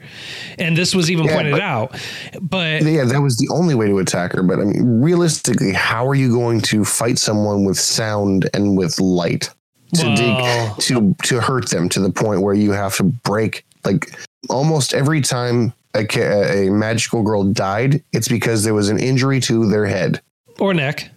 And 0.57 0.77
this 0.77 0.95
was 0.95 1.11
even 1.11 1.25
Yeah, 1.25 1.35
pointed 1.35 1.51
but- 1.51 1.61
out. 1.61 1.99
But 2.41 2.83
Yeah, 2.83 3.03
that 3.03 3.21
was 3.21 3.35
the 3.37 3.49
only 3.51 3.75
way 3.75 3.87
to 3.87 3.97
attack 3.99 4.31
her. 4.31 4.41
But 4.41 4.59
I 4.59 4.63
mean, 4.63 5.01
realistically, 5.01 5.73
how 5.73 6.07
are 6.07 6.15
you 6.15 6.31
going 6.31 6.61
to 6.61 6.85
fight 6.85 7.17
someone 7.19 7.65
with 7.65 7.77
sound 7.77 8.49
and 8.53 8.77
with 8.77 9.01
light 9.01 9.49
to 9.95 10.15
dig, 10.15 10.79
to 10.79 11.15
to 11.23 11.41
hurt 11.41 11.69
them 11.69 11.89
to 11.89 11.99
the 11.99 12.11
point 12.11 12.41
where 12.41 12.53
you 12.53 12.71
have 12.71 12.95
to 12.97 13.03
break? 13.03 13.65
Like 13.83 14.15
almost 14.49 14.93
every 14.93 15.21
time 15.21 15.73
a, 15.93 16.67
a 16.67 16.71
magical 16.71 17.23
girl 17.23 17.43
died, 17.43 18.03
it's 18.11 18.27
because 18.27 18.63
there 18.63 18.73
was 18.73 18.89
an 18.89 18.99
injury 18.99 19.39
to 19.41 19.69
their 19.69 19.85
head. 19.85 20.21
or 20.59 20.73
neck. 20.73 21.09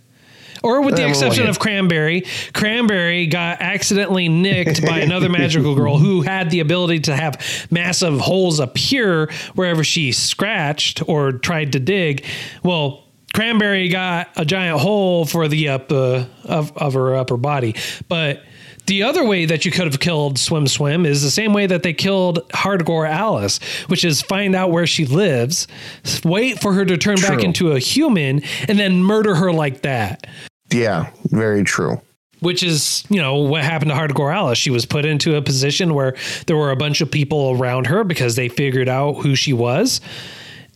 Or 0.62 0.83
with 0.83 0.97
the 0.97 1.03
well, 1.03 1.11
exception 1.11 1.47
of 1.47 1.59
Cranberry, 1.59 2.25
Cranberry 2.53 3.27
got 3.27 3.61
accidentally 3.61 4.29
nicked 4.29 4.85
by 4.85 4.99
another 5.03 5.29
magical 5.29 5.75
girl 5.75 5.99
who 5.99 6.23
had 6.23 6.51
the 6.51 6.61
ability 6.61 7.01
to 7.01 7.14
have 7.14 7.69
massive 7.71 8.19
holes 8.19 8.59
appear 8.59 9.31
wherever 9.55 9.85
she 9.85 10.11
scratched 10.12 11.09
or 11.09 11.33
tried 11.33 11.73
to 11.73 11.81
dig. 11.81 12.25
Well, 12.64 13.05
Cranberry 13.35 13.88
got 13.88 14.31
a 14.37 14.45
giant 14.45 14.81
hole 14.81 15.25
for 15.27 15.49
the 15.49 15.69
up 15.69 15.93
uh, 15.93 16.25
of, 16.45 16.77
of 16.77 16.95
her 16.95 17.14
upper 17.14 17.37
body, 17.37 17.77
but 18.09 18.43
the 18.88 19.03
other 19.05 19.24
way 19.24 19.44
that 19.44 19.64
you 19.64 19.70
could 19.70 19.85
have 19.85 20.01
killed 20.01 20.38
Swim 20.38 20.66
Swim 20.66 21.07
is 21.07 21.22
the 21.22 21.31
same 21.31 21.53
way 21.53 21.66
that 21.66 21.83
they 21.83 21.92
killed 21.92 22.40
Hardcore 22.48 23.09
Alice, 23.09 23.59
which 23.87 24.05
is 24.05 24.20
find 24.20 24.57
out 24.57 24.70
where 24.70 24.87
she 24.87 25.05
lives, 25.05 25.68
wait 26.24 26.61
for 26.61 26.72
her 26.72 26.85
to 26.85 26.96
turn 26.96 27.16
back 27.16 27.44
into 27.44 27.72
a 27.72 27.79
human, 27.79 28.42
and 28.66 28.79
then 28.79 29.05
murder 29.05 29.35
her 29.35 29.53
like 29.53 29.83
that. 29.83 30.27
Yeah, 30.70 31.11
very 31.27 31.62
true. 31.64 32.01
Which 32.40 32.62
is, 32.62 33.05
you 33.09 33.20
know, 33.20 33.37
what 33.37 33.62
happened 33.62 33.90
to 33.90 33.96
Hardcore 33.96 34.35
Alice. 34.35 34.59
She 34.59 34.70
was 34.70 34.87
put 34.87 35.05
into 35.05 35.37
a 35.37 35.42
position 35.42 35.94
where 35.94 36.16
there 36.46 36.57
were 36.57 36.70
a 36.70 36.77
bunch 36.77 37.01
of 37.01 37.11
people 37.11 37.57
around 37.59 37.87
her 37.88 38.05
because 38.05 38.37
they 38.37 38.48
figured 38.48 38.88
out 38.88 39.14
who 39.14 39.35
she 39.35 39.53
was. 39.53 40.01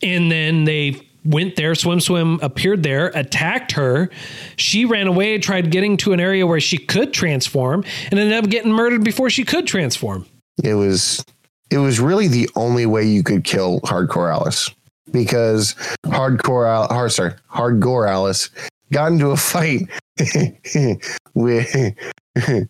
And 0.02 0.30
then 0.30 0.64
they 0.64 1.00
went 1.24 1.56
there, 1.56 1.74
Swim 1.74 2.00
Swim 2.00 2.38
appeared 2.42 2.82
there, 2.82 3.08
attacked 3.14 3.72
her. 3.72 4.10
She 4.56 4.84
ran 4.84 5.06
away, 5.06 5.38
tried 5.38 5.70
getting 5.70 5.96
to 5.98 6.12
an 6.12 6.20
area 6.20 6.46
where 6.46 6.60
she 6.60 6.78
could 6.78 7.12
transform, 7.12 7.84
and 8.10 8.18
ended 8.18 8.44
up 8.44 8.50
getting 8.50 8.72
murdered 8.72 9.04
before 9.04 9.30
she 9.30 9.44
could 9.44 9.66
transform. 9.66 10.26
It 10.62 10.74
was 10.74 11.24
it 11.70 11.78
was 11.78 12.00
really 12.00 12.28
the 12.28 12.48
only 12.54 12.86
way 12.86 13.04
you 13.04 13.22
could 13.22 13.44
kill 13.44 13.80
Hardcore 13.80 14.30
Alice 14.32 14.70
because 15.10 15.74
Hardcore 16.06 16.68
Al- 16.68 16.88
hard 16.88 17.12
sorry 17.12 17.32
Hardcore 17.50 18.08
Alice 18.08 18.50
got 18.92 19.12
into 19.12 19.30
a 19.30 19.36
fight 19.36 19.88
with 21.34 21.94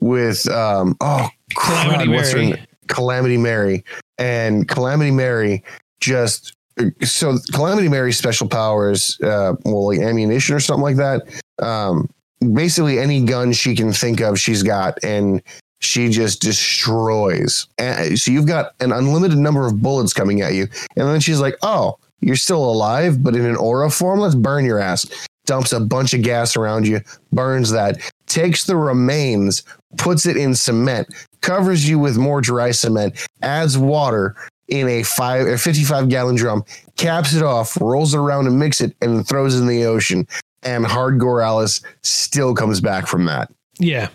with 0.00 0.50
um 0.50 0.96
oh 1.00 1.28
Calamity 1.56 2.10
Mary. 2.10 2.66
Calamity 2.88 3.38
Mary 3.38 3.84
and 4.18 4.68
Calamity 4.68 5.10
Mary 5.10 5.64
just 6.00 6.54
so 7.02 7.38
Calamity 7.52 7.88
Mary's 7.88 8.18
special 8.18 8.48
powers 8.48 9.18
uh 9.22 9.54
well 9.64 9.86
like 9.86 10.00
ammunition 10.00 10.54
or 10.54 10.60
something 10.60 10.82
like 10.82 10.96
that 10.96 11.22
um 11.64 12.08
basically 12.52 12.98
any 12.98 13.24
gun 13.24 13.52
she 13.52 13.74
can 13.74 13.92
think 13.92 14.20
of 14.20 14.38
she's 14.38 14.62
got 14.62 14.98
and 15.02 15.42
she 15.80 16.08
just 16.08 16.40
destroys. 16.40 17.66
So 18.14 18.30
you've 18.30 18.46
got 18.46 18.72
an 18.80 18.90
unlimited 18.90 19.36
number 19.36 19.66
of 19.66 19.82
bullets 19.82 20.14
coming 20.14 20.40
at 20.40 20.54
you 20.54 20.66
and 20.96 21.08
then 21.08 21.20
she's 21.20 21.40
like 21.40 21.56
oh 21.62 21.98
you're 22.20 22.36
still 22.36 22.64
alive 22.64 23.22
but 23.22 23.36
in 23.36 23.44
an 23.44 23.56
aura 23.56 23.90
form? 23.90 24.20
Let's 24.20 24.34
burn 24.34 24.64
your 24.64 24.78
ass. 24.78 25.06
Dumps 25.46 25.72
a 25.72 25.80
bunch 25.80 26.14
of 26.14 26.22
gas 26.22 26.56
around 26.56 26.86
you 26.86 27.00
burns 27.32 27.70
that 27.70 28.00
takes 28.26 28.64
the 28.64 28.76
remains 28.76 29.62
puts 29.98 30.26
it 30.26 30.36
in 30.36 30.54
cement 30.54 31.06
covers 31.40 31.88
you 31.88 31.98
with 31.98 32.16
more 32.16 32.40
dry 32.40 32.70
cement 32.70 33.14
adds 33.42 33.76
water 33.76 34.34
in 34.68 34.88
a 34.88 35.02
five 35.02 35.46
or 35.46 35.58
55 35.58 36.08
gallon 36.08 36.36
drum 36.36 36.64
caps 36.96 37.34
it 37.34 37.42
off 37.42 37.76
rolls 37.80 38.14
it 38.14 38.18
around 38.18 38.46
and 38.46 38.58
mix 38.58 38.80
it 38.80 38.94
and 39.02 39.26
throws 39.26 39.54
it 39.56 39.58
in 39.60 39.66
the 39.66 39.84
ocean 39.84 40.26
and 40.62 40.84
hardcore 40.86 41.44
alice 41.44 41.80
still 42.02 42.54
comes 42.54 42.80
back 42.80 43.06
from 43.06 43.24
that 43.26 43.50
Yeah. 43.78 44.08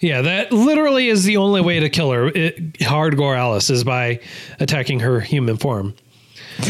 Yeah, 0.00 0.20
that 0.20 0.52
literally 0.52 1.08
is 1.08 1.24
the 1.24 1.38
only 1.38 1.62
way 1.62 1.80
to 1.80 1.88
kill 1.88 2.10
her. 2.10 2.26
It, 2.28 2.74
Hardcore 2.74 3.38
Alice 3.38 3.70
is 3.70 3.84
by 3.84 4.20
attacking 4.60 5.00
her 5.00 5.18
human 5.20 5.56
form. 5.56 5.94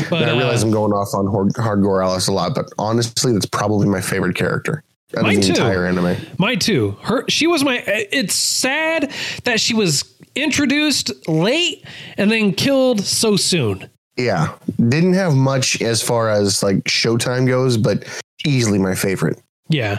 But 0.09 0.29
I 0.29 0.37
realize 0.37 0.63
uh, 0.63 0.67
I'm 0.67 0.73
going 0.73 0.93
off 0.93 1.09
on 1.15 1.27
Hard- 1.27 1.55
Hardcore 1.55 2.05
Alice 2.05 2.29
a 2.29 2.33
lot, 2.33 2.55
but 2.55 2.67
honestly, 2.79 3.33
that's 3.33 3.47
probably 3.47 3.89
my 3.89 4.01
favorite 4.01 4.37
character 4.37 4.85
Mine 5.17 5.39
of 5.39 5.43
the 5.43 5.49
too. 5.49 5.63
entire 5.63 5.85
anime. 5.87 6.17
Mine 6.39 6.61
too. 6.61 6.97
Her 7.03 7.25
she 7.29 7.49
was 7.49 7.65
my 7.65 7.83
it's 7.87 8.35
sad 8.37 9.11
that 9.45 9.59
she 9.59 9.75
was 9.75 10.14
introduced 10.35 11.11
late 11.29 11.85
and 12.17 12.31
then 12.31 12.53
killed 12.53 13.01
so 13.01 13.37
soon. 13.37 13.89
Yeah, 14.17 14.55
didn't 14.77 15.15
have 15.15 15.35
much 15.35 15.81
as 15.83 16.01
far 16.03 16.29
as 16.31 16.63
like 16.63 16.77
Showtime 16.85 17.47
goes, 17.47 17.77
but 17.77 18.05
easily 18.45 18.79
my 18.79 18.95
favorite. 18.95 19.41
Yeah. 19.69 19.99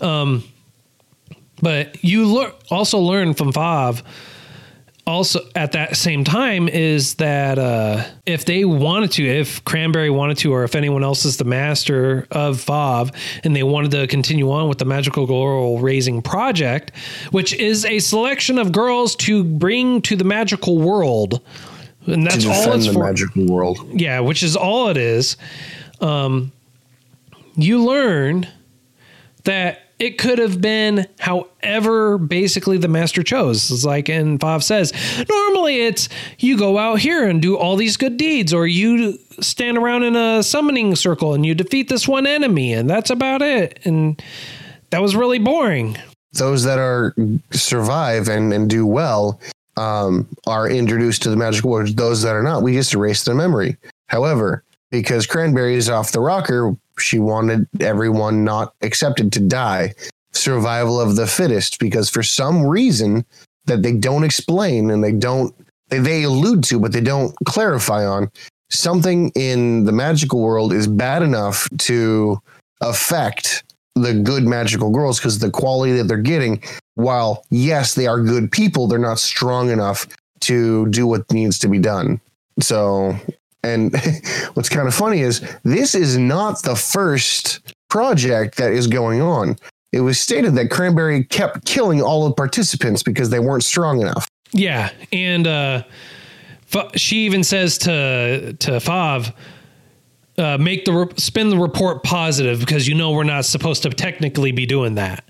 Um 0.00 0.44
but 1.62 2.02
you 2.04 2.26
lear- 2.26 2.52
also 2.70 2.98
learn 2.98 3.32
from 3.34 3.52
Fav 3.52 4.02
also 5.06 5.40
at 5.54 5.72
that 5.72 5.96
same 5.96 6.24
time 6.24 6.68
is 6.68 7.14
that 7.14 7.58
uh, 7.58 8.04
if 8.26 8.44
they 8.44 8.64
wanted 8.64 9.12
to, 9.12 9.24
if 9.24 9.64
Cranberry 9.64 10.10
wanted 10.10 10.38
to, 10.38 10.52
or 10.52 10.64
if 10.64 10.74
anyone 10.74 11.04
else 11.04 11.24
is 11.24 11.36
the 11.36 11.44
master 11.44 12.26
of 12.32 12.56
Fav 12.64 13.14
and 13.44 13.54
they 13.54 13.62
wanted 13.62 13.92
to 13.92 14.06
continue 14.08 14.50
on 14.50 14.68
with 14.68 14.78
the 14.78 14.84
Magical 14.84 15.26
Girl 15.26 15.78
Raising 15.78 16.22
Project, 16.22 16.90
which 17.30 17.54
is 17.54 17.84
a 17.84 18.00
selection 18.00 18.58
of 18.58 18.72
girls 18.72 19.14
to 19.16 19.44
bring 19.44 20.02
to 20.02 20.16
the 20.16 20.24
magical 20.24 20.78
world. 20.78 21.40
And 22.06 22.26
that's 22.26 22.44
all 22.44 22.72
it's 22.72 22.86
the 22.86 22.92
for 22.92 23.04
magical 23.04 23.46
world. 23.46 23.78
yeah, 23.92 24.20
which 24.20 24.42
is 24.42 24.56
all 24.56 24.88
it 24.88 24.96
is. 24.96 25.36
Um, 26.00 26.52
you 27.56 27.84
learn 27.84 28.46
that 29.44 29.85
it 29.98 30.18
could 30.18 30.38
have 30.38 30.60
been 30.60 31.06
however 31.18 32.18
basically 32.18 32.76
the 32.76 32.88
master 32.88 33.22
chose. 33.22 33.70
It's 33.70 33.84
like, 33.84 34.08
and 34.08 34.38
Fav 34.38 34.62
says, 34.62 34.92
normally 35.28 35.86
it's 35.86 36.08
you 36.38 36.58
go 36.58 36.78
out 36.78 36.98
here 36.98 37.26
and 37.26 37.40
do 37.40 37.56
all 37.56 37.76
these 37.76 37.96
good 37.96 38.16
deeds, 38.16 38.52
or 38.52 38.66
you 38.66 39.18
stand 39.40 39.78
around 39.78 40.02
in 40.02 40.16
a 40.16 40.42
summoning 40.42 40.94
circle 40.96 41.34
and 41.34 41.46
you 41.46 41.54
defeat 41.54 41.88
this 41.88 42.06
one 42.06 42.26
enemy, 42.26 42.72
and 42.72 42.88
that's 42.88 43.10
about 43.10 43.42
it. 43.42 43.80
And 43.84 44.22
that 44.90 45.00
was 45.00 45.16
really 45.16 45.38
boring. 45.38 45.96
Those 46.32 46.64
that 46.64 46.78
are 46.78 47.14
survive 47.52 48.28
and, 48.28 48.52
and 48.52 48.68
do 48.68 48.84
well 48.86 49.40
um, 49.78 50.28
are 50.46 50.68
introduced 50.68 51.22
to 51.22 51.30
the 51.30 51.36
magic 51.36 51.64
world. 51.64 51.96
Those 51.96 52.22
that 52.22 52.34
are 52.34 52.42
not, 52.42 52.62
we 52.62 52.74
just 52.74 52.92
erase 52.92 53.24
their 53.24 53.34
memory. 53.34 53.76
However, 54.08 54.62
because 54.90 55.26
Cranberry 55.26 55.74
is 55.74 55.88
off 55.88 56.12
the 56.12 56.20
rocker, 56.20 56.76
she 56.98 57.18
wanted 57.18 57.66
everyone 57.80 58.44
not 58.44 58.74
accepted 58.82 59.32
to 59.32 59.40
die. 59.40 59.94
Survival 60.32 61.00
of 61.00 61.16
the 61.16 61.26
fittest, 61.26 61.78
because 61.78 62.10
for 62.10 62.22
some 62.22 62.66
reason 62.66 63.24
that 63.64 63.82
they 63.82 63.92
don't 63.92 64.24
explain 64.24 64.90
and 64.90 65.02
they 65.02 65.12
don't 65.12 65.54
they, 65.88 65.98
they 65.98 66.22
allude 66.24 66.64
to, 66.64 66.80
but 66.80 66.92
they 66.92 67.00
don't 67.00 67.34
clarify 67.44 68.04
on, 68.04 68.30
something 68.70 69.30
in 69.34 69.84
the 69.84 69.92
magical 69.92 70.40
world 70.40 70.72
is 70.72 70.86
bad 70.86 71.22
enough 71.22 71.68
to 71.78 72.40
affect 72.80 73.64
the 73.94 74.12
good 74.12 74.44
magical 74.44 74.90
girls 74.90 75.18
because 75.18 75.38
the 75.38 75.50
quality 75.50 75.92
that 75.92 76.04
they're 76.04 76.18
getting, 76.18 76.62
while 76.94 77.44
yes, 77.50 77.94
they 77.94 78.06
are 78.06 78.20
good 78.20 78.50
people, 78.50 78.86
they're 78.86 78.98
not 78.98 79.18
strong 79.18 79.70
enough 79.70 80.06
to 80.40 80.86
do 80.88 81.06
what 81.06 81.30
needs 81.32 81.58
to 81.58 81.68
be 81.68 81.78
done. 81.78 82.20
So, 82.60 83.16
and 83.66 83.94
what's 84.54 84.68
kind 84.68 84.88
of 84.88 84.94
funny 84.94 85.20
is 85.20 85.40
this 85.62 85.94
is 85.94 86.16
not 86.16 86.62
the 86.62 86.76
first 86.76 87.74
project 87.88 88.56
that 88.56 88.72
is 88.72 88.86
going 88.86 89.20
on. 89.20 89.56
It 89.92 90.00
was 90.00 90.20
stated 90.20 90.54
that 90.56 90.70
Cranberry 90.70 91.24
kept 91.24 91.64
killing 91.64 92.02
all 92.02 92.28
the 92.28 92.34
participants 92.34 93.02
because 93.02 93.30
they 93.30 93.38
weren't 93.38 93.64
strong 93.64 94.00
enough. 94.00 94.28
Yeah, 94.52 94.90
and 95.12 95.46
uh, 95.46 95.82
she 96.94 97.24
even 97.26 97.44
says 97.44 97.78
to 97.78 98.54
to 98.54 98.72
Fav, 98.72 99.32
uh, 100.38 100.58
make 100.58 100.84
the 100.84 100.92
re- 100.92 101.14
spin 101.16 101.50
the 101.50 101.58
report 101.58 102.02
positive 102.02 102.60
because 102.60 102.86
you 102.86 102.94
know 102.94 103.12
we're 103.12 103.24
not 103.24 103.44
supposed 103.44 103.82
to 103.82 103.90
technically 103.90 104.52
be 104.52 104.66
doing 104.66 104.96
that, 104.96 105.24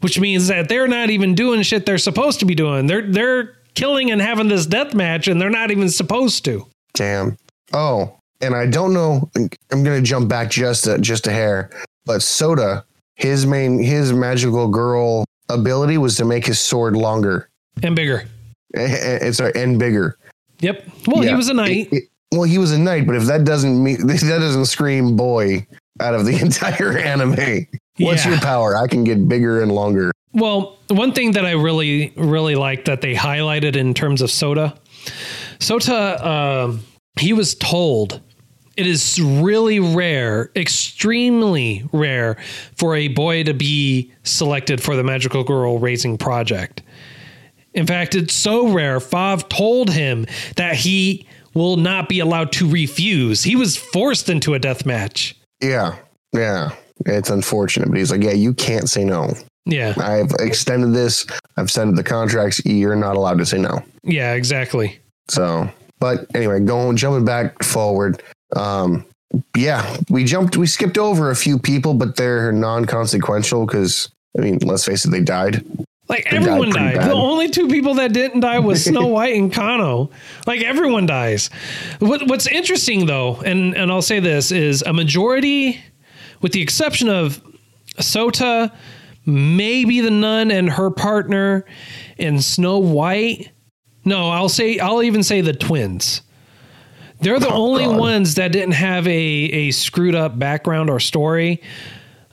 which 0.00 0.18
means 0.18 0.48
that 0.48 0.68
they're 0.68 0.88
not 0.88 1.10
even 1.10 1.34
doing 1.34 1.62
shit 1.62 1.86
they're 1.86 1.98
supposed 1.98 2.40
to 2.40 2.46
be 2.46 2.54
doing. 2.54 2.86
They're 2.86 3.10
they're 3.10 3.56
killing 3.74 4.10
and 4.10 4.20
having 4.20 4.48
this 4.48 4.66
death 4.66 4.94
match, 4.94 5.28
and 5.28 5.40
they're 5.40 5.50
not 5.50 5.70
even 5.70 5.88
supposed 5.88 6.44
to. 6.46 6.66
Damn. 6.94 7.36
Oh, 7.72 8.16
and 8.40 8.54
I 8.54 8.66
don't 8.66 8.92
know. 8.92 9.30
I'm 9.36 9.82
gonna 9.82 10.02
jump 10.02 10.28
back 10.28 10.50
just 10.50 10.86
a, 10.86 10.98
just 10.98 11.26
a 11.26 11.32
hair, 11.32 11.70
but 12.04 12.22
Soda, 12.22 12.84
his 13.14 13.46
main 13.46 13.82
his 13.82 14.12
magical 14.12 14.68
girl 14.68 15.24
ability 15.48 15.98
was 15.98 16.16
to 16.16 16.24
make 16.24 16.44
his 16.46 16.58
sword 16.60 16.96
longer. 16.96 17.48
And 17.82 17.94
bigger. 17.96 18.24
Eh, 18.74 18.80
eh, 18.80 19.18
It's 19.22 19.40
and 19.40 19.78
bigger. 19.78 20.18
Yep. 20.60 20.84
Well, 21.06 21.22
he 21.22 21.34
was 21.34 21.48
a 21.48 21.54
knight. 21.54 21.88
It- 21.92 21.96
it- 21.96 22.04
well, 22.32 22.42
he 22.42 22.58
was 22.58 22.72
a 22.72 22.78
knight, 22.78 23.06
but 23.06 23.14
if 23.14 23.22
that 23.26 23.44
doesn't 23.44 23.82
mean 23.82 24.04
that 24.06 24.20
doesn't 24.20 24.64
scream 24.66 25.16
boy 25.16 25.64
out 26.00 26.12
of 26.14 26.26
the 26.26 26.36
entire 26.40 26.98
anime, 26.98 27.66
what's 27.98 28.24
Yeah. 28.24 28.32
your 28.32 28.40
power? 28.40 28.76
I 28.76 28.88
can 28.88 29.04
get 29.04 29.28
bigger 29.28 29.62
and 29.62 29.70
longer. 29.72 30.10
Well, 30.32 30.76
one 30.88 31.12
thing 31.12 31.30
that 31.32 31.46
I 31.46 31.52
really, 31.52 32.12
really 32.16 32.56
like 32.56 32.84
that 32.86 33.00
they 33.00 33.14
highlighted 33.14 33.76
in 33.76 33.94
terms 33.94 34.20
of 34.22 34.30
Soda, 34.30 34.76
Sota, 35.60 36.20
um, 36.24 36.80
he 37.18 37.32
was 37.32 37.54
told 37.54 38.20
it 38.76 38.86
is 38.86 39.18
really 39.20 39.80
rare, 39.80 40.50
extremely 40.54 41.88
rare, 41.92 42.36
for 42.76 42.94
a 42.94 43.08
boy 43.08 43.42
to 43.44 43.54
be 43.54 44.12
selected 44.22 44.82
for 44.82 44.96
the 44.96 45.02
Magical 45.02 45.44
Girl 45.44 45.78
Raising 45.78 46.18
Project. 46.18 46.82
In 47.72 47.86
fact, 47.86 48.14
it's 48.14 48.34
so 48.34 48.68
rare. 48.68 48.98
Fav 48.98 49.48
told 49.48 49.90
him 49.90 50.26
that 50.56 50.76
he 50.76 51.26
will 51.54 51.76
not 51.76 52.08
be 52.08 52.20
allowed 52.20 52.52
to 52.52 52.68
refuse. 52.68 53.42
He 53.42 53.56
was 53.56 53.76
forced 53.76 54.28
into 54.28 54.54
a 54.54 54.58
death 54.58 54.84
match. 54.84 55.34
Yeah, 55.62 55.96
yeah. 56.32 56.70
It's 57.06 57.30
unfortunate, 57.30 57.88
but 57.88 57.98
he's 57.98 58.10
like, 58.10 58.22
yeah, 58.22 58.32
you 58.32 58.54
can't 58.54 58.88
say 58.88 59.04
no. 59.04 59.34
Yeah, 59.64 59.94
I've 59.96 60.30
extended 60.38 60.92
this. 60.92 61.26
I've 61.56 61.70
sent 61.70 61.96
the 61.96 62.04
contracts. 62.04 62.64
You're 62.64 62.96
not 62.96 63.16
allowed 63.16 63.38
to 63.38 63.46
say 63.46 63.58
no. 63.58 63.82
yeah, 64.04 64.34
exactly. 64.34 65.00
So, 65.28 65.68
but 66.06 66.36
anyway, 66.36 66.60
going 66.60 66.96
jumping 66.96 67.24
back 67.24 67.64
forward. 67.64 68.22
Um, 68.54 69.04
yeah, 69.56 69.96
we 70.08 70.24
jumped, 70.24 70.56
we 70.56 70.68
skipped 70.68 70.98
over 70.98 71.30
a 71.32 71.36
few 71.36 71.58
people, 71.58 71.94
but 71.94 72.14
they're 72.14 72.52
non-consequential 72.52 73.66
because 73.66 74.08
I 74.38 74.42
mean, 74.42 74.58
let's 74.62 74.84
face 74.84 75.04
it, 75.04 75.10
they 75.10 75.20
died. 75.20 75.64
Like 76.08 76.30
They 76.30 76.36
everyone 76.36 76.70
died 76.70 76.94
died. 76.94 77.10
The 77.10 77.14
only 77.14 77.48
two 77.48 77.66
people 77.66 77.94
that 77.94 78.12
didn't 78.12 78.40
die 78.40 78.60
was 78.60 78.84
Snow 78.84 79.06
White 79.16 79.34
and 79.34 79.52
Kano. 79.52 80.10
Like 80.46 80.62
everyone 80.62 81.06
dies. 81.06 81.50
What, 81.98 82.28
what's 82.28 82.46
interesting 82.46 83.06
though, 83.06 83.40
and 83.40 83.76
and 83.76 83.90
I'll 83.90 84.02
say 84.02 84.20
this 84.20 84.52
is 84.52 84.82
a 84.82 84.92
majority, 84.92 85.80
with 86.40 86.52
the 86.52 86.62
exception 86.62 87.08
of 87.08 87.42
Sota, 87.98 88.70
maybe 89.24 90.00
the 90.00 90.12
nun 90.12 90.52
and 90.52 90.70
her 90.70 90.90
partner, 90.90 91.64
and 92.16 92.44
Snow 92.44 92.78
White. 92.78 93.50
No, 94.06 94.30
I'll 94.30 94.48
say 94.48 94.78
I'll 94.78 95.02
even 95.02 95.22
say 95.22 95.42
the 95.42 95.52
twins. 95.52 96.22
They're 97.20 97.40
the 97.40 97.50
only 97.50 97.84
Oh, 97.84 97.90
God. 97.92 98.00
ones 98.00 98.34
that 98.36 98.52
didn't 98.52 98.74
have 98.74 99.06
a 99.06 99.10
a 99.10 99.70
screwed 99.72 100.14
up 100.14 100.38
background 100.38 100.88
or 100.88 101.00
story. 101.00 101.60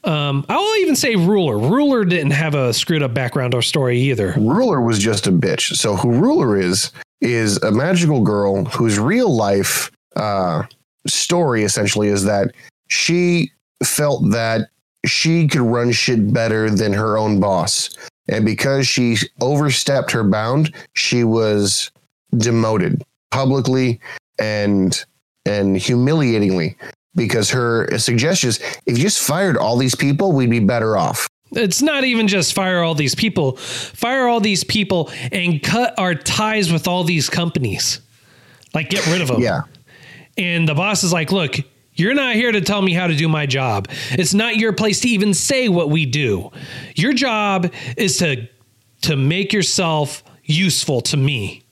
Um, 0.04 0.46
I'll 0.50 0.76
even 0.82 0.96
say 0.98 1.16
Ruler. 1.16 1.58
Ruler 1.58 2.04
didn't 2.04 2.32
have 2.32 2.56
a 2.56 2.74
screwed 2.74 3.02
up 3.02 3.14
background 3.14 3.56
or 3.56 3.62
story 3.62 3.98
either. 4.00 4.34
Ruler 4.38 4.82
was 4.82 5.00
just 5.00 5.28
a 5.28 5.32
bitch. 5.32 5.76
So 5.78 5.96
who 5.96 6.12
Ruler 6.12 6.58
is 6.58 6.92
is 7.22 7.58
a 7.64 7.72
magical 7.72 8.22
girl 8.22 8.66
whose 8.66 9.00
real 9.00 9.34
life 9.34 9.90
uh, 10.18 10.64
story 11.08 11.64
essentially 11.64 12.10
is 12.10 12.26
that 12.26 12.52
she 12.90 13.50
felt 13.82 14.30
that 14.32 14.68
she 15.06 15.48
could 15.48 15.62
run 15.62 15.92
shit 15.94 16.34
better 16.34 16.70
than 16.70 16.92
her 16.94 17.18
own 17.18 17.40
boss, 17.40 17.90
and 18.30 18.46
because 18.46 18.88
she 18.88 19.18
overstepped 19.42 20.12
her 20.12 20.24
bound, 20.24 20.74
she 20.94 21.24
was 21.24 21.92
demoted 22.38 23.04
publicly 23.32 24.00
and 24.40 25.06
and 25.46 25.78
humiliatingly 25.78 26.76
because 27.16 27.50
her 27.50 27.88
suggestion 27.98 28.50
is 28.50 28.60
if 28.86 28.98
you 28.98 29.04
just 29.04 29.22
fired 29.22 29.58
all 29.58 29.78
these 29.78 29.96
people 29.96 30.32
we'd 30.32 30.50
be 30.50 30.60
better 30.60 30.98
off 30.98 31.28
It's 31.52 31.82
not 31.82 32.04
even 32.04 32.28
just 32.28 32.54
fire 32.54 32.82
all 32.82 32.96
these 32.96 33.14
people, 33.14 33.58
fire 33.58 34.28
all 34.28 34.40
these 34.40 34.64
people 34.64 35.12
and 35.32 35.62
cut 35.62 35.94
our 36.00 36.16
ties 36.16 36.72
with 36.72 36.88
all 36.88 37.04
these 37.04 37.30
companies. 37.30 38.00
Like 38.74 38.90
get 38.90 39.06
rid 39.08 39.22
of 39.22 39.28
them. 39.28 39.42
yeah 39.42 39.62
And 40.38 40.68
the 40.68 40.74
boss 40.74 41.04
is 41.04 41.14
like, 41.14 41.32
look, 41.32 41.58
you're 41.96 42.14
not 42.14 42.36
here 42.36 42.52
to 42.52 42.62
tell 42.62 42.82
me 42.82 42.94
how 42.94 43.08
to 43.08 43.16
do 43.16 43.28
my 43.28 43.46
job. 43.46 43.88
It's 44.12 44.34
not 44.34 44.56
your 44.58 44.74
place 44.74 45.00
to 45.02 45.10
even 45.10 45.34
say 45.34 45.70
what 45.70 45.90
we 45.90 46.06
do. 46.06 46.52
Your 46.96 47.14
job 47.14 47.72
is 47.98 48.18
to 48.18 48.48
to 49.02 49.16
make 49.16 49.52
yourself 49.52 50.24
useful 50.44 51.02
to 51.02 51.18
me. 51.18 51.64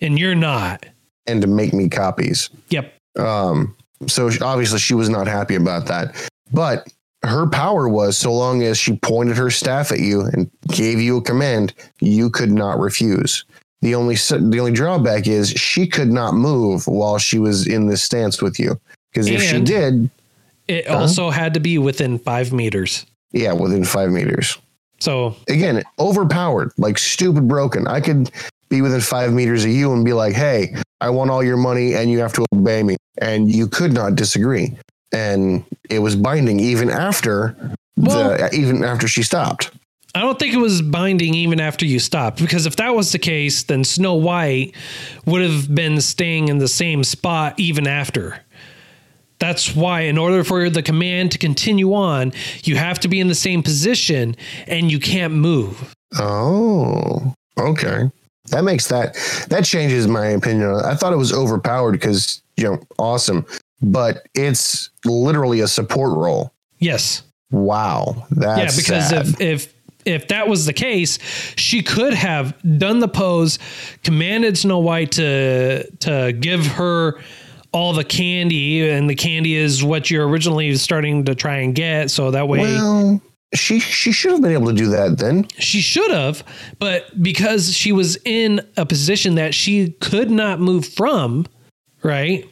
And 0.00 0.18
you're 0.18 0.34
not. 0.34 0.86
and 1.26 1.42
to 1.42 1.46
make 1.46 1.72
me 1.74 1.88
copies 1.88 2.48
Yep. 2.70 2.94
Um, 3.18 3.76
so 4.06 4.30
obviously 4.40 4.78
she 4.78 4.94
was 4.94 5.08
not 5.10 5.26
happy 5.26 5.54
about 5.56 5.86
that. 5.86 6.16
But 6.52 6.88
her 7.22 7.46
power 7.46 7.88
was 7.88 8.16
so 8.16 8.32
long 8.32 8.62
as 8.62 8.78
she 8.78 8.96
pointed 8.96 9.36
her 9.36 9.50
staff 9.50 9.92
at 9.92 10.00
you 10.00 10.22
and 10.22 10.50
gave 10.68 11.00
you 11.00 11.18
a 11.18 11.22
command, 11.22 11.74
you 12.00 12.30
could 12.30 12.50
not 12.50 12.78
refuse. 12.78 13.44
The 13.82 13.94
only 13.94 14.14
the 14.14 14.58
only 14.58 14.72
drawback 14.72 15.26
is 15.26 15.50
she 15.50 15.86
could 15.86 16.10
not 16.10 16.34
move 16.34 16.86
while 16.86 17.18
she 17.18 17.38
was 17.38 17.66
in 17.66 17.86
this 17.86 18.02
stance 18.02 18.40
with 18.40 18.58
you. 18.58 18.80
Because 19.12 19.28
if 19.28 19.42
she 19.42 19.60
did, 19.60 20.10
It 20.68 20.86
also 20.88 21.30
had 21.30 21.54
to 21.54 21.60
be 21.60 21.78
within 21.78 22.18
five 22.18 22.52
meters. 22.52 23.06
yeah, 23.32 23.52
within 23.52 23.84
five 23.84 24.10
meters. 24.10 24.58
So 25.00 25.34
Again, 25.48 25.82
overpowered, 25.98 26.72
like 26.76 26.98
stupid 26.98 27.48
broken. 27.48 27.86
I 27.86 28.00
could 28.00 28.30
be 28.68 28.82
within 28.82 29.00
five 29.00 29.32
meters 29.32 29.64
of 29.64 29.70
you 29.70 29.92
and 29.92 30.04
be 30.04 30.12
like, 30.12 30.34
"Hey, 30.34 30.74
I 31.00 31.10
want 31.10 31.30
all 31.30 31.42
your 31.42 31.56
money, 31.56 31.94
and 31.94 32.10
you 32.10 32.18
have 32.20 32.32
to 32.34 32.44
obey 32.54 32.82
me," 32.82 32.96
and 33.18 33.50
you 33.50 33.66
could 33.66 33.92
not 33.92 34.14
disagree. 34.14 34.76
And 35.12 35.64
it 35.88 35.98
was 36.00 36.14
binding 36.16 36.60
even 36.60 36.90
after 36.90 37.56
the 37.96 38.48
even 38.52 38.84
after 38.84 39.08
she 39.08 39.22
stopped. 39.22 39.70
I 40.14 40.20
don't 40.20 40.38
think 40.38 40.52
it 40.54 40.58
was 40.58 40.82
binding 40.82 41.34
even 41.34 41.60
after 41.60 41.86
you 41.86 41.98
stopped 42.00 42.40
because 42.40 42.66
if 42.66 42.76
that 42.76 42.94
was 42.94 43.12
the 43.12 43.18
case, 43.18 43.62
then 43.62 43.84
Snow 43.84 44.14
White 44.14 44.74
would 45.24 45.40
have 45.42 45.72
been 45.74 46.00
staying 46.00 46.48
in 46.48 46.58
the 46.58 46.68
same 46.68 47.04
spot 47.04 47.54
even 47.58 47.86
after. 47.86 48.40
That's 49.40 49.74
why, 49.74 50.02
in 50.02 50.18
order 50.18 50.44
for 50.44 50.70
the 50.70 50.82
command 50.82 51.32
to 51.32 51.38
continue 51.38 51.94
on, 51.94 52.32
you 52.62 52.76
have 52.76 53.00
to 53.00 53.08
be 53.08 53.20
in 53.20 53.28
the 53.28 53.34
same 53.34 53.62
position 53.62 54.36
and 54.66 54.92
you 54.92 55.00
can't 55.00 55.34
move. 55.34 55.94
Oh, 56.18 57.34
okay. 57.58 58.10
That 58.50 58.64
makes 58.64 58.88
that 58.88 59.14
that 59.48 59.64
changes 59.64 60.06
my 60.06 60.26
opinion. 60.26 60.74
I 60.84 60.94
thought 60.94 61.12
it 61.12 61.16
was 61.16 61.32
overpowered 61.32 61.92
because 61.92 62.42
you 62.56 62.64
know 62.64 62.80
awesome, 62.98 63.46
but 63.80 64.26
it's 64.34 64.90
literally 65.04 65.60
a 65.60 65.68
support 65.68 66.16
role. 66.16 66.52
Yes. 66.78 67.22
Wow, 67.50 68.26
that's 68.30 68.76
yeah, 68.76 68.82
because 68.82 69.08
sad. 69.08 69.26
if 69.26 69.40
if 69.40 69.74
if 70.04 70.28
that 70.28 70.48
was 70.48 70.66
the 70.66 70.72
case, 70.72 71.18
she 71.56 71.82
could 71.82 72.14
have 72.14 72.54
done 72.78 73.00
the 73.00 73.08
pose, 73.08 73.58
commanded 74.02 74.56
Snow 74.56 74.78
White 74.78 75.12
to 75.12 75.88
to 76.00 76.32
give 76.32 76.66
her 76.66 77.20
all 77.72 77.92
the 77.92 78.04
candy, 78.04 78.88
and 78.88 79.08
the 79.08 79.14
candy 79.14 79.54
is 79.54 79.82
what 79.84 80.10
you're 80.10 80.26
originally 80.28 80.74
starting 80.76 81.24
to 81.26 81.34
try 81.34 81.58
and 81.58 81.74
get. 81.74 82.10
So 82.10 82.30
that 82.30 82.48
way, 82.48 82.60
well, 82.60 83.20
she 83.54 83.80
she 83.80 84.12
should 84.12 84.32
have 84.32 84.42
been 84.42 84.52
able 84.52 84.66
to 84.68 84.74
do 84.74 84.88
that 84.90 85.18
then. 85.18 85.46
she 85.58 85.80
should 85.80 86.10
have, 86.10 86.44
but 86.78 87.22
because 87.22 87.72
she 87.74 87.92
was 87.92 88.16
in 88.24 88.60
a 88.76 88.86
position 88.86 89.36
that 89.36 89.54
she 89.54 89.90
could 90.00 90.30
not 90.30 90.60
move 90.60 90.86
from, 90.86 91.46
right? 92.02 92.46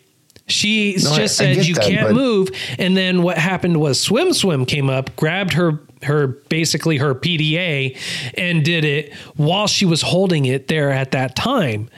She 0.47 0.95
No, 0.95 1.15
just 1.15 1.41
I 1.41 1.45
said 1.45 1.57
get 1.57 1.69
you 1.69 1.75
that, 1.75 1.85
can't 1.85 2.15
move, 2.15 2.49
and 2.79 2.97
then 2.97 3.23
what 3.23 3.37
happened 3.39 3.81
was 3.81 4.01
Swim 4.01 4.33
Swim 4.33 4.65
came 4.65 4.89
up, 4.89 5.15
grabbed 5.17 5.53
her 5.53 5.81
her 6.03 6.29
basically 6.49 6.97
her 6.97 7.15
PDA, 7.15 7.97
and 8.35 8.65
did 8.65 8.85
it 8.85 9.13
while 9.37 9.67
she 9.67 9.85
was 9.85 10.01
holding 10.01 10.47
it 10.47 10.69
there 10.69 10.91
at 10.91 11.11
that 11.11 11.37
time. 11.37 11.91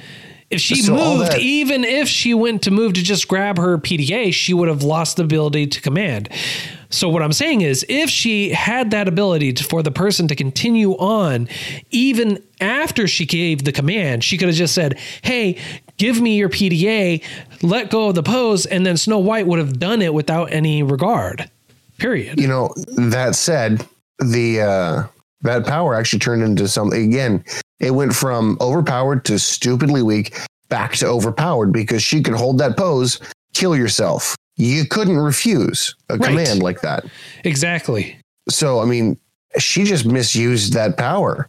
If 0.50 0.60
she 0.60 0.76
So 0.82 0.94
moved, 0.94 1.30
that- 1.30 1.38
even 1.40 1.84
if 1.84 2.08
she 2.08 2.34
went 2.34 2.62
to 2.62 2.70
move 2.72 2.94
to 2.94 3.02
just 3.02 3.28
grab 3.28 3.56
her 3.56 3.78
PDA, 3.78 4.32
she 4.32 4.52
would 4.52 4.68
have 4.68 4.82
lost 4.82 5.16
the 5.16 5.22
ability 5.22 5.68
to 5.68 5.80
command. 5.80 6.28
So 6.92 7.08
what 7.08 7.22
I'm 7.22 7.32
saying 7.32 7.60
is, 7.60 7.86
if 7.88 8.10
she 8.10 8.50
had 8.50 8.90
that 8.90 9.06
ability 9.06 9.52
to, 9.52 9.62
for 9.64 9.80
the 9.80 9.92
person 9.92 10.26
to 10.26 10.34
continue 10.34 10.92
on, 10.94 11.48
even 11.92 12.42
after 12.60 13.06
she 13.06 13.26
gave 13.26 13.62
the 13.62 13.70
command, 13.70 14.24
she 14.24 14.36
could 14.36 14.48
have 14.48 14.56
just 14.56 14.74
said, 14.74 14.98
"Hey, 15.22 15.56
give 15.98 16.20
me 16.20 16.36
your 16.36 16.48
PDA, 16.48 17.22
let 17.62 17.90
go 17.90 18.08
of 18.08 18.16
the 18.16 18.24
pose," 18.24 18.66
and 18.66 18.84
then 18.84 18.96
Snow 18.96 19.18
White 19.20 19.46
would 19.46 19.60
have 19.60 19.78
done 19.78 20.02
it 20.02 20.12
without 20.12 20.52
any 20.52 20.82
regard. 20.82 21.48
Period. 21.98 22.40
You 22.40 22.48
know, 22.48 22.74
that 22.96 23.36
said, 23.36 23.86
the 24.18 24.60
uh 24.60 25.02
that 25.42 25.64
power 25.66 25.94
actually 25.94 26.18
turned 26.18 26.42
into 26.42 26.66
something 26.66 27.04
again. 27.04 27.44
It 27.80 27.92
went 27.92 28.14
from 28.14 28.56
overpowered 28.60 29.24
to 29.26 29.38
stupidly 29.38 30.02
weak 30.02 30.38
back 30.68 30.92
to 30.96 31.06
overpowered 31.06 31.72
because 31.72 32.02
she 32.02 32.22
could 32.22 32.34
hold 32.34 32.58
that 32.58 32.76
pose, 32.76 33.18
kill 33.54 33.74
yourself. 33.76 34.36
You 34.56 34.84
couldn't 34.84 35.16
refuse 35.16 35.94
a 36.08 36.16
Right. 36.16 36.28
command 36.28 36.62
like 36.62 36.82
that. 36.82 37.04
Exactly. 37.44 38.16
So 38.48 38.80
I 38.80 38.84
mean, 38.84 39.16
she 39.58 39.84
just 39.84 40.04
misused 40.06 40.74
that 40.74 40.96
power. 40.96 41.48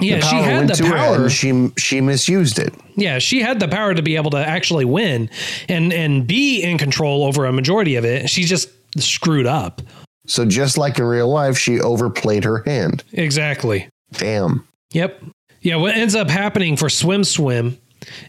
Yeah, 0.00 0.16
The 0.20 0.26
she 0.26 0.36
had 0.36 0.68
the 0.68 0.82
power. 0.84 1.16
and 1.22 1.32
she 1.32 1.70
she 1.76 2.00
misused 2.00 2.58
it. 2.58 2.74
Yeah, 2.96 3.18
she 3.18 3.40
had 3.42 3.60
the 3.60 3.68
power 3.68 3.94
to 3.94 4.02
be 4.02 4.16
able 4.16 4.30
to 4.32 4.38
actually 4.38 4.84
win 4.84 5.28
and 5.68 5.92
and 5.92 6.26
be 6.26 6.60
in 6.62 6.78
control 6.78 7.24
over 7.24 7.44
a 7.46 7.52
majority 7.52 7.96
of 7.96 8.04
it. 8.04 8.28
She 8.30 8.44
just 8.44 8.70
screwed 8.98 9.46
up. 9.46 9.82
So 10.26 10.44
just 10.44 10.78
like 10.78 10.98
in 10.98 11.04
real 11.04 11.28
life, 11.28 11.58
she 11.58 11.80
overplayed 11.80 12.44
her 12.44 12.62
hand. 12.64 13.04
Exactly. 13.12 13.88
Damn. 14.12 14.66
Yep. 14.92 15.22
Yeah, 15.64 15.76
what 15.76 15.96
ends 15.96 16.14
up 16.14 16.28
happening 16.30 16.76
for 16.76 16.88
Swim 16.88 17.24
Swim 17.24 17.78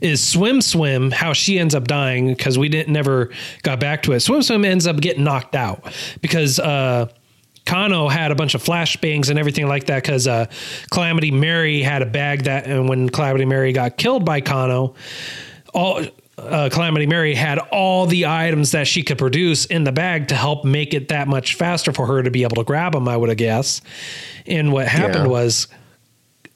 is 0.02 0.26
Swim 0.26 0.62
Swim, 0.62 1.12
how 1.12 1.34
she 1.34 1.60
ends 1.60 1.76
up 1.76 1.86
dying 1.86 2.30
because 2.30 2.58
we 2.58 2.69
didn't 2.69 2.93
never 2.93 3.30
got 3.62 3.80
back 3.80 4.04
to 4.04 4.13
it. 4.13 4.21
Swim 4.21 4.41
Swim 4.41 4.63
ends 4.63 4.88
up 4.88 4.98
getting 5.02 5.26
knocked 5.26 5.54
out 5.54 5.84
because 6.21 6.60
uh, 6.60 7.08
Kano 7.65 8.08
had 8.08 8.32
a 8.32 8.36
bunch 8.36 8.56
of 8.56 8.63
flashbangs 8.63 9.30
and 9.30 9.38
everything 9.38 9.67
like 9.67 9.88
that 9.88 10.02
because 10.02 10.28
uh, 10.28 10.45
Calamity 10.91 11.30
Mary 11.30 11.82
had 11.82 12.02
a 12.02 12.06
bag 12.06 12.43
that, 12.43 12.67
and 12.67 12.88
when 12.88 13.10
Calamity 13.10 13.43
Mary 13.45 13.74
got 13.74 13.98
killed 13.98 14.24
by 14.24 14.39
Kano, 14.39 14.95
all 15.74 16.02
uh, 16.38 16.69
Calamity 16.71 17.06
Mary 17.06 17.34
had 17.36 17.60
all 17.60 18.06
the 18.06 18.28
items 18.28 18.71
that 18.71 18.88
she 18.88 19.04
could 19.04 19.17
produce 19.17 19.65
in 19.65 19.84
the 19.84 19.91
bag 19.91 20.30
to 20.30 20.36
help 20.36 20.63
make 20.63 20.93
it 20.93 21.10
that 21.10 21.28
much 21.28 21.56
faster 21.56 21.91
for 21.91 22.06
her 22.08 22.24
to 22.24 22.32
be 22.32 22.43
able 22.43 22.56
to 22.56 22.63
grab 22.63 22.93
them. 22.93 23.10
I 23.10 23.17
would 23.17 23.28
have 23.30 23.38
guessed. 23.38 23.84
And 24.45 24.71
what 24.71 24.88
happened 24.88 25.26
Yeah. 25.26 25.32
was 25.32 25.67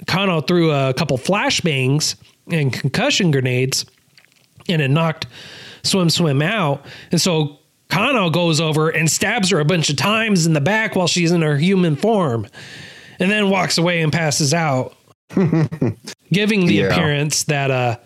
Kano 0.07 0.41
threw 0.41 0.71
a 0.71 0.93
couple 0.93 1.17
flashbangs 1.17 2.15
and 2.51 2.71
concussion 2.73 3.31
grenades, 3.31 3.85
and 4.67 4.81
it 4.81 4.89
knocked 4.89 5.27
Swim 5.83 6.09
Swim 6.09 6.41
out. 6.41 6.85
And 7.11 7.19
so 7.21 7.59
Kano 7.89 8.29
goes 8.29 8.61
over 8.61 8.89
and 8.89 9.09
stabs 9.09 9.49
her 9.49 9.59
a 9.59 9.65
bunch 9.65 9.89
of 9.89 9.95
times 9.97 10.45
in 10.45 10.53
the 10.53 10.61
back 10.61 10.95
while 10.95 11.07
she's 11.07 11.31
in 11.31 11.41
her 11.41 11.57
human 11.57 11.95
form, 11.95 12.47
and 13.19 13.29
then 13.29 13.49
walks 13.49 13.77
away 13.77 14.01
and 14.01 14.11
passes 14.11 14.53
out, 14.53 14.95
giving 16.31 16.65
the 16.65 16.75
Yeah. 16.75 16.85
appearance 16.87 17.43
that 17.45 17.71
uh 17.71 17.97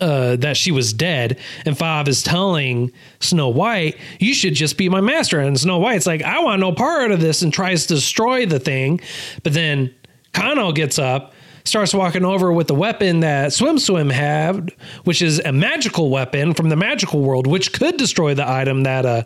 uh, 0.00 0.34
that 0.36 0.56
she 0.56 0.72
was 0.72 0.94
dead, 0.94 1.38
and 1.66 1.76
Fav 1.76 2.08
is 2.08 2.22
telling 2.22 2.90
Snow 3.20 3.50
White, 3.50 3.98
"You 4.18 4.32
should 4.32 4.54
just 4.54 4.78
be 4.78 4.88
my 4.88 5.02
master." 5.02 5.40
And 5.40 5.60
Snow 5.60 5.76
White's 5.78 6.06
like, 6.06 6.22
"I 6.22 6.38
want 6.42 6.58
no 6.60 6.72
part 6.72 7.10
of 7.10 7.20
this," 7.20 7.42
and 7.42 7.52
tries 7.52 7.84
to 7.88 7.96
destroy 7.96 8.46
the 8.46 8.58
thing. 8.58 9.02
But 9.42 9.52
then 9.52 9.94
Kano 10.32 10.72
gets 10.72 10.98
up, 10.98 11.34
starts 11.64 11.94
walking 11.94 12.24
over 12.24 12.52
with 12.52 12.66
the 12.66 12.74
weapon 12.74 13.20
that 13.20 13.52
Swim 13.52 13.78
Swim 13.78 14.10
had, 14.10 14.72
which 15.04 15.22
is 15.22 15.40
a 15.44 15.52
magical 15.52 16.10
weapon 16.10 16.54
from 16.54 16.68
the 16.68 16.76
magical 16.76 17.20
world, 17.20 17.46
which 17.46 17.72
could 17.72 17.96
destroy 17.96 18.34
the 18.34 18.48
item 18.48 18.82
that 18.84 19.06
uh, 19.06 19.22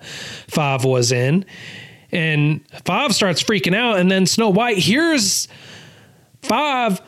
Fav 0.48 0.84
was 0.84 1.12
in. 1.12 1.44
And 2.12 2.66
Fav 2.84 3.12
starts 3.12 3.42
freaking 3.42 3.74
out, 3.74 3.98
and 3.98 4.10
then 4.10 4.26
Snow 4.26 4.48
White 4.50 4.78
hears 4.78 5.48
Fav 6.42 7.00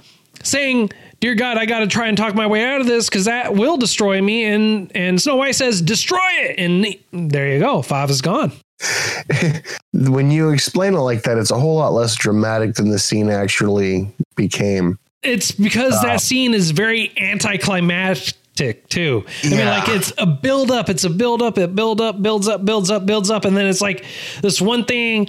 saying, 0.42 0.90
"Dear 1.20 1.34
God, 1.34 1.58
I 1.58 1.66
got 1.66 1.80
to 1.80 1.86
try 1.86 2.08
and 2.08 2.16
talk 2.16 2.34
my 2.34 2.46
way 2.46 2.64
out 2.64 2.80
of 2.80 2.86
this 2.86 3.08
because 3.08 3.26
that 3.26 3.54
will 3.54 3.76
destroy 3.76 4.20
me." 4.20 4.44
And 4.44 4.90
and 4.96 5.22
Snow 5.22 5.36
White 5.36 5.54
says, 5.54 5.80
"Destroy 5.80 6.18
it!" 6.38 6.58
And 6.58 7.30
there 7.30 7.52
you 7.52 7.60
go. 7.60 7.82
Fav 7.82 8.10
is 8.10 8.20
gone. 8.20 8.52
When 9.92 10.30
you 10.30 10.50
explain 10.50 10.92
it 10.92 10.98
like 10.98 11.22
that, 11.22 11.38
it's 11.38 11.50
a 11.50 11.58
whole 11.58 11.76
lot 11.76 11.94
less 11.94 12.14
dramatic 12.16 12.74
than 12.74 12.90
the 12.90 12.98
scene 12.98 13.30
actually 13.30 14.12
became. 14.34 14.98
It's 15.26 15.52
because 15.52 16.00
that 16.02 16.20
scene 16.20 16.54
is 16.54 16.70
very 16.70 17.12
anticlimactic 17.18 18.88
too. 18.88 19.24
I 19.44 19.48
mean, 19.48 19.66
like 19.66 19.88
it's 19.88 20.12
a 20.18 20.26
build 20.26 20.70
up. 20.70 20.88
It's 20.88 21.04
a 21.04 21.10
build 21.10 21.42
up. 21.42 21.58
It 21.58 21.74
build 21.74 22.00
up, 22.00 22.22
builds 22.22 22.48
up, 22.48 22.64
builds 22.64 22.90
up, 22.90 23.04
builds 23.06 23.30
up, 23.30 23.44
and 23.44 23.56
then 23.56 23.66
it's 23.66 23.80
like 23.80 24.04
this 24.42 24.60
one 24.60 24.84
thing 24.84 25.28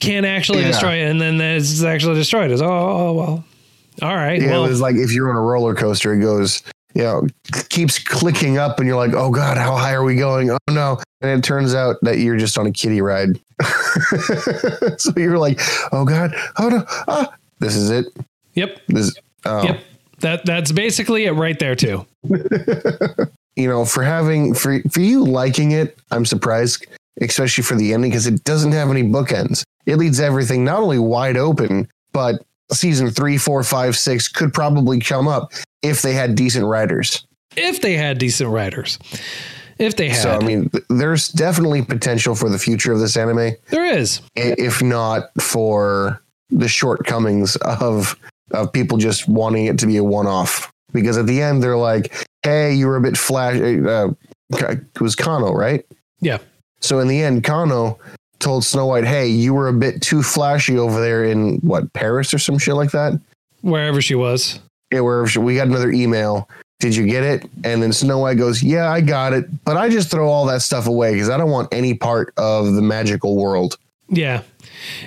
can't 0.00 0.24
actually 0.26 0.62
Yeah. 0.62 0.68
destroy 0.68 0.94
it, 0.94 1.10
and 1.10 1.20
then 1.20 1.40
it's 1.40 1.82
actually 1.82 2.14
destroyed. 2.14 2.50
It's 2.50 2.62
oh, 2.62 2.66
oh 2.66 3.12
well. 3.12 3.44
All 4.02 4.16
right. 4.16 4.40
Yeah, 4.40 4.52
well, 4.52 4.64
it 4.64 4.70
was 4.70 4.80
like 4.80 4.96
if 4.96 5.12
you're 5.12 5.28
on 5.30 5.36
a 5.36 5.40
roller 5.40 5.74
coaster, 5.74 6.14
it 6.14 6.20
goes, 6.20 6.62
you 6.94 7.02
know, 7.02 7.26
keeps 7.68 7.98
clicking 8.02 8.56
up, 8.56 8.78
and 8.78 8.88
you're 8.88 8.96
like, 8.96 9.12
oh 9.12 9.30
god, 9.30 9.58
how 9.58 9.76
high 9.76 9.92
are 9.92 10.02
we 10.02 10.16
going? 10.16 10.50
Oh 10.50 10.58
no! 10.70 10.98
And 11.20 11.30
it 11.38 11.44
turns 11.44 11.74
out 11.74 11.96
that 12.02 12.18
you're 12.18 12.38
just 12.38 12.56
on 12.56 12.66
a 12.66 12.72
kiddie 12.72 13.02
ride. 13.02 13.38
so 14.96 15.12
you're 15.16 15.38
like, 15.38 15.60
oh 15.92 16.04
god, 16.04 16.34
oh 16.58 16.68
no, 16.70 16.84
ah, 17.08 17.32
this 17.58 17.76
is 17.76 17.90
it. 17.90 18.06
Yep. 18.54 18.80
This, 18.88 19.14
oh. 19.44 19.62
Yep. 19.64 19.80
That 20.20 20.44
that's 20.44 20.70
basically 20.72 21.24
it 21.24 21.32
right 21.32 21.58
there 21.58 21.74
too. 21.74 22.06
you 23.56 23.68
know, 23.68 23.84
for 23.84 24.02
having 24.02 24.54
for 24.54 24.80
for 24.90 25.00
you 25.00 25.24
liking 25.24 25.72
it, 25.72 25.98
I'm 26.10 26.26
surprised, 26.26 26.86
especially 27.20 27.64
for 27.64 27.74
the 27.74 27.94
ending 27.94 28.10
because 28.10 28.26
it 28.26 28.44
doesn't 28.44 28.72
have 28.72 28.90
any 28.90 29.02
bookends. 29.02 29.62
It 29.86 29.96
leaves 29.96 30.20
everything 30.20 30.64
not 30.64 30.80
only 30.80 30.98
wide 30.98 31.38
open, 31.38 31.88
but 32.12 32.42
season 32.70 33.10
three, 33.10 33.38
four, 33.38 33.62
five, 33.62 33.96
six 33.96 34.28
could 34.28 34.52
probably 34.52 35.00
come 35.00 35.26
up 35.26 35.52
if 35.82 36.02
they 36.02 36.12
had 36.12 36.34
decent 36.34 36.66
writers. 36.66 37.26
If 37.56 37.80
they 37.80 37.94
had 37.94 38.18
decent 38.18 38.50
writers. 38.50 38.98
If 39.78 39.96
they 39.96 40.10
had. 40.10 40.18
So 40.18 40.30
I 40.32 40.44
mean, 40.44 40.68
th- 40.68 40.84
there's 40.90 41.28
definitely 41.28 41.82
potential 41.82 42.34
for 42.34 42.50
the 42.50 42.58
future 42.58 42.92
of 42.92 43.00
this 43.00 43.16
anime, 43.16 43.52
there 43.70 43.86
is. 43.86 44.20
if 44.36 44.82
not 44.82 45.30
for 45.40 46.22
the 46.50 46.68
shortcomings 46.68 47.56
of 47.56 48.16
of 48.52 48.72
people 48.72 48.98
just 48.98 49.28
wanting 49.28 49.66
it 49.66 49.78
to 49.78 49.86
be 49.86 49.96
a 49.96 50.04
one 50.04 50.26
off. 50.26 50.72
Because 50.92 51.16
at 51.16 51.26
the 51.26 51.40
end, 51.40 51.62
they're 51.62 51.76
like, 51.76 52.26
"Hey, 52.42 52.74
you 52.74 52.86
were 52.86 52.96
a 52.96 53.00
bit 53.00 53.16
flash." 53.16 53.56
Uh, 53.60 54.10
it 54.52 55.00
was 55.00 55.14
Kano, 55.14 55.52
right? 55.52 55.84
Yeah. 56.20 56.38
So 56.80 56.98
in 56.98 57.08
the 57.08 57.22
end, 57.22 57.44
Kano 57.44 57.98
told 58.40 58.64
Snow 58.64 58.86
White, 58.86 59.04
"Hey, 59.04 59.28
you 59.28 59.54
were 59.54 59.68
a 59.68 59.72
bit 59.72 60.02
too 60.02 60.22
flashy 60.22 60.78
over 60.78 61.00
there 61.00 61.24
in 61.24 61.58
what 61.58 61.92
Paris 61.92 62.34
or 62.34 62.38
some 62.38 62.58
shit 62.58 62.74
like 62.74 62.90
that." 62.90 63.20
Wherever 63.62 64.02
she 64.02 64.14
was. 64.14 64.58
Yeah, 64.90 65.00
where 65.00 65.26
we 65.38 65.54
got 65.54 65.68
another 65.68 65.92
email. 65.92 66.48
Did 66.80 66.96
you 66.96 67.06
get 67.06 67.22
it? 67.22 67.48
And 67.62 67.82
then 67.82 67.92
Snow 67.92 68.18
White 68.18 68.38
goes, 68.38 68.62
"Yeah, 68.62 68.90
I 68.90 69.00
got 69.00 69.32
it, 69.32 69.64
but 69.64 69.76
I 69.76 69.88
just 69.88 70.10
throw 70.10 70.28
all 70.28 70.46
that 70.46 70.62
stuff 70.62 70.86
away 70.86 71.12
because 71.12 71.28
I 71.28 71.36
don't 71.36 71.50
want 71.50 71.68
any 71.72 71.94
part 71.94 72.32
of 72.36 72.72
the 72.72 72.82
magical 72.82 73.36
world." 73.36 73.76
Yeah. 74.08 74.42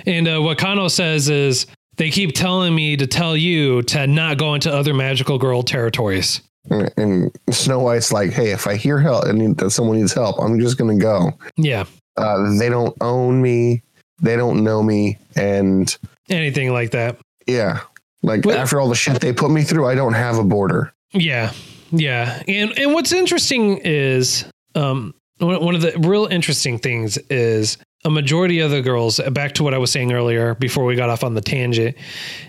And 0.06 0.26
uh, 0.26 0.40
what 0.40 0.56
Kano 0.56 0.88
says 0.88 1.28
is 1.28 1.66
they 1.96 2.10
keep 2.10 2.34
telling 2.34 2.74
me 2.74 2.96
to 2.96 3.06
tell 3.06 3.36
you 3.36 3.82
to 3.82 4.06
not 4.06 4.38
go 4.38 4.54
into 4.54 4.72
other 4.72 4.94
magical 4.94 5.38
girl 5.38 5.62
territories. 5.62 6.40
And- 6.70 6.90
And 6.96 7.30
Snow 7.50 7.80
White's 7.80 8.10
like, 8.12 8.32
"Hey, 8.32 8.50
if 8.52 8.66
I 8.66 8.76
hear 8.76 8.98
help 8.98 9.24
and 9.26 9.56
that 9.58 9.70
someone 9.70 9.98
needs 9.98 10.12
help, 10.14 10.36
I'm 10.40 10.58
just 10.60 10.78
gonna 10.78 10.96
go. 10.96 11.32
Yeah. 11.56 11.84
Uh, 12.16 12.56
they 12.58 12.68
don't 12.68 12.96
own 13.00 13.42
me, 13.42 13.82
they 14.22 14.36
don't 14.36 14.62
know 14.64 14.82
me, 14.82 15.18
and 15.36 15.94
Anything 16.30 16.72
like 16.72 16.92
that. 16.92 17.16
yeah, 17.46 17.80
like 18.22 18.44
What- 18.46 18.56
after 18.56 18.80
all 18.80 18.88
the 18.88 18.94
shit 18.94 19.20
they 19.20 19.32
put 19.32 19.50
me 19.50 19.62
through, 19.62 19.86
I 19.86 19.94
don't 19.94 20.14
have 20.14 20.38
a 20.38 20.44
border." 20.44 20.92
Yeah. 21.12 21.52
Yeah. 21.92 22.42
And 22.48 22.72
and 22.78 22.94
what's 22.94 23.12
interesting 23.12 23.78
is 23.84 24.44
um 24.74 25.14
one 25.38 25.74
of 25.74 25.82
the 25.82 25.92
real 25.98 26.26
interesting 26.26 26.78
things 26.78 27.18
is 27.28 27.76
a 28.04 28.10
majority 28.10 28.60
of 28.60 28.70
the 28.70 28.82
girls 28.82 29.18
back 29.32 29.52
to 29.54 29.62
what 29.62 29.72
I 29.74 29.78
was 29.78 29.90
saying 29.90 30.12
earlier 30.12 30.54
before 30.56 30.84
we 30.84 30.94
got 30.94 31.08
off 31.08 31.24
on 31.24 31.34
the 31.34 31.40
tangent 31.40 31.96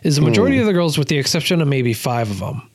is 0.03 0.17
the 0.17 0.21
majority 0.21 0.59
of 0.59 0.65
the 0.65 0.73
girls 0.73 0.97
with 0.97 1.07
the 1.07 1.17
exception 1.17 1.61
of 1.61 1.67
maybe 1.67 1.93
5 1.93 2.31
of 2.31 2.39
them 2.39 2.69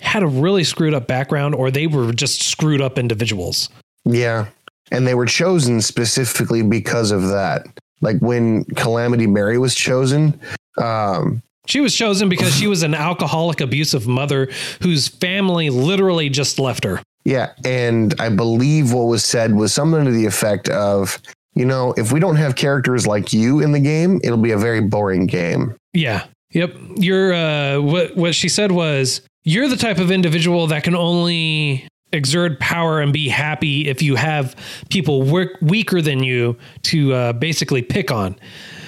had 0.00 0.22
a 0.22 0.26
really 0.26 0.64
screwed 0.64 0.92
up 0.92 1.06
background 1.06 1.54
or 1.54 1.70
they 1.70 1.86
were 1.86 2.12
just 2.12 2.42
screwed 2.42 2.80
up 2.80 2.98
individuals. 2.98 3.70
Yeah. 4.04 4.46
And 4.90 5.06
they 5.06 5.14
were 5.14 5.24
chosen 5.26 5.80
specifically 5.80 6.62
because 6.62 7.10
of 7.10 7.28
that. 7.28 7.66
Like 8.02 8.18
when 8.18 8.64
Calamity 8.76 9.26
Mary 9.26 9.56
was 9.56 9.74
chosen, 9.74 10.38
um, 10.76 11.42
She 11.66 11.80
was 11.80 11.94
chosen 11.94 12.28
because 12.28 12.54
she 12.54 12.66
was 12.66 12.82
an 12.82 12.94
alcoholic, 12.94 13.60
abusive 13.62 14.06
mother 14.06 14.50
whose 14.82 15.08
family 15.08 15.70
literally 15.70 16.28
just 16.28 16.58
left 16.58 16.84
her. 16.84 17.00
yeah. 17.24 17.52
And 17.64 18.14
I 18.20 18.28
believe 18.28 18.92
what 18.92 19.04
was 19.04 19.24
said 19.24 19.54
was 19.54 19.72
something 19.72 20.04
to 20.04 20.10
the 20.10 20.26
effect 20.26 20.68
of, 20.68 21.18
you 21.54 21.64
know, 21.64 21.94
if 21.96 22.12
we 22.12 22.20
don't 22.20 22.36
have 22.36 22.56
characters 22.56 23.06
like 23.06 23.32
you 23.32 23.60
in 23.60 23.72
the 23.72 23.80
game, 23.80 24.20
it'll 24.24 24.36
be 24.38 24.52
a 24.52 24.58
very 24.58 24.80
boring 24.80 25.26
game. 25.26 25.74
Yeah. 25.92 26.26
Yep. 26.50 26.74
You're 26.96 27.34
uh 27.34 27.80
what 27.80 28.16
what 28.16 28.34
she 28.34 28.48
said 28.48 28.72
was 28.72 29.20
you're 29.44 29.68
the 29.68 29.76
type 29.76 29.98
of 29.98 30.10
individual 30.10 30.66
that 30.68 30.84
can 30.84 30.94
only 30.94 31.86
exert 32.14 32.60
power 32.60 33.00
and 33.00 33.12
be 33.12 33.28
happy 33.28 33.88
if 33.88 34.00
you 34.00 34.14
have 34.14 34.56
people 34.88 35.22
work 35.22 35.50
weaker 35.60 36.00
than 36.00 36.22
you 36.22 36.56
to 36.82 37.12
uh, 37.12 37.32
basically 37.34 37.82
pick 37.82 38.10
on. 38.10 38.36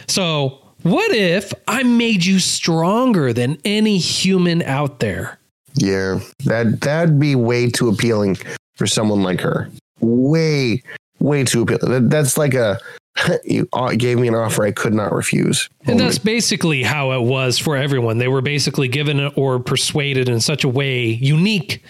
So, 0.06 0.62
what 0.82 1.12
if 1.12 1.52
I 1.66 1.82
made 1.82 2.24
you 2.24 2.38
stronger 2.38 3.32
than 3.32 3.58
any 3.64 3.98
human 3.98 4.62
out 4.62 5.00
there? 5.00 5.38
Yeah. 5.74 6.20
That 6.44 6.80
that'd 6.80 7.18
be 7.18 7.34
way 7.34 7.68
too 7.68 7.88
appealing 7.88 8.38
for 8.76 8.86
someone 8.86 9.22
like 9.22 9.40
her. 9.40 9.68
Way, 10.00 10.82
way 11.18 11.44
too 11.44 11.62
appealing. 11.62 11.90
That, 11.90 12.10
that's 12.10 12.38
like 12.38 12.54
a 12.54 12.78
you 13.44 13.68
uh, 13.72 13.94
gave 13.96 14.18
me 14.18 14.28
an 14.28 14.34
offer 14.34 14.64
I 14.64 14.72
could 14.72 14.94
not 14.94 15.12
refuse. 15.12 15.68
And 15.86 15.98
that's 15.98 16.18
basically 16.18 16.82
how 16.82 17.12
it 17.12 17.22
was 17.22 17.58
for 17.58 17.76
everyone. 17.76 18.18
They 18.18 18.28
were 18.28 18.42
basically 18.42 18.88
given 18.88 19.20
or 19.36 19.58
persuaded 19.58 20.28
in 20.28 20.40
such 20.40 20.64
a 20.64 20.68
way 20.68 21.06
unique 21.06 21.82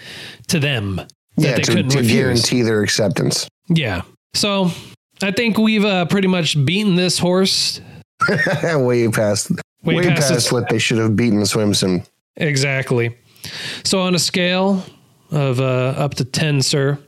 to 0.47 0.59
them 0.59 0.95
that 0.95 1.09
yeah, 1.37 1.55
they 1.55 1.61
to, 1.61 1.71
couldn't 1.71 1.91
to 1.91 1.97
refuse. 1.99 2.13
guarantee 2.13 2.61
their 2.61 2.81
acceptance. 2.81 3.47
Yeah. 3.67 4.03
So 4.33 4.71
I 5.21 5.31
think 5.31 5.57
we've 5.57 5.85
uh, 5.85 6.05
pretty 6.05 6.27
much 6.27 6.63
beaten 6.65 6.95
this 6.95 7.19
horse. 7.19 7.81
way 8.73 9.07
past 9.09 9.51
Way 9.83 9.95
way, 9.95 10.07
past 10.07 10.29
past, 10.29 10.51
what 10.51 10.69
they 10.69 10.79
should 10.79 10.97
have 10.97 11.15
beaten 11.15 11.45
Swim 11.45 11.73
Swim. 11.73 12.03
Exactly. 12.35 13.15
So 13.83 14.01
on 14.01 14.15
a 14.15 14.19
scale 14.19 14.83
of 15.31 15.59
uh, 15.61 15.93
up 15.97 16.15
to 16.15 16.25
10, 16.25 16.61
sir, 16.61 16.99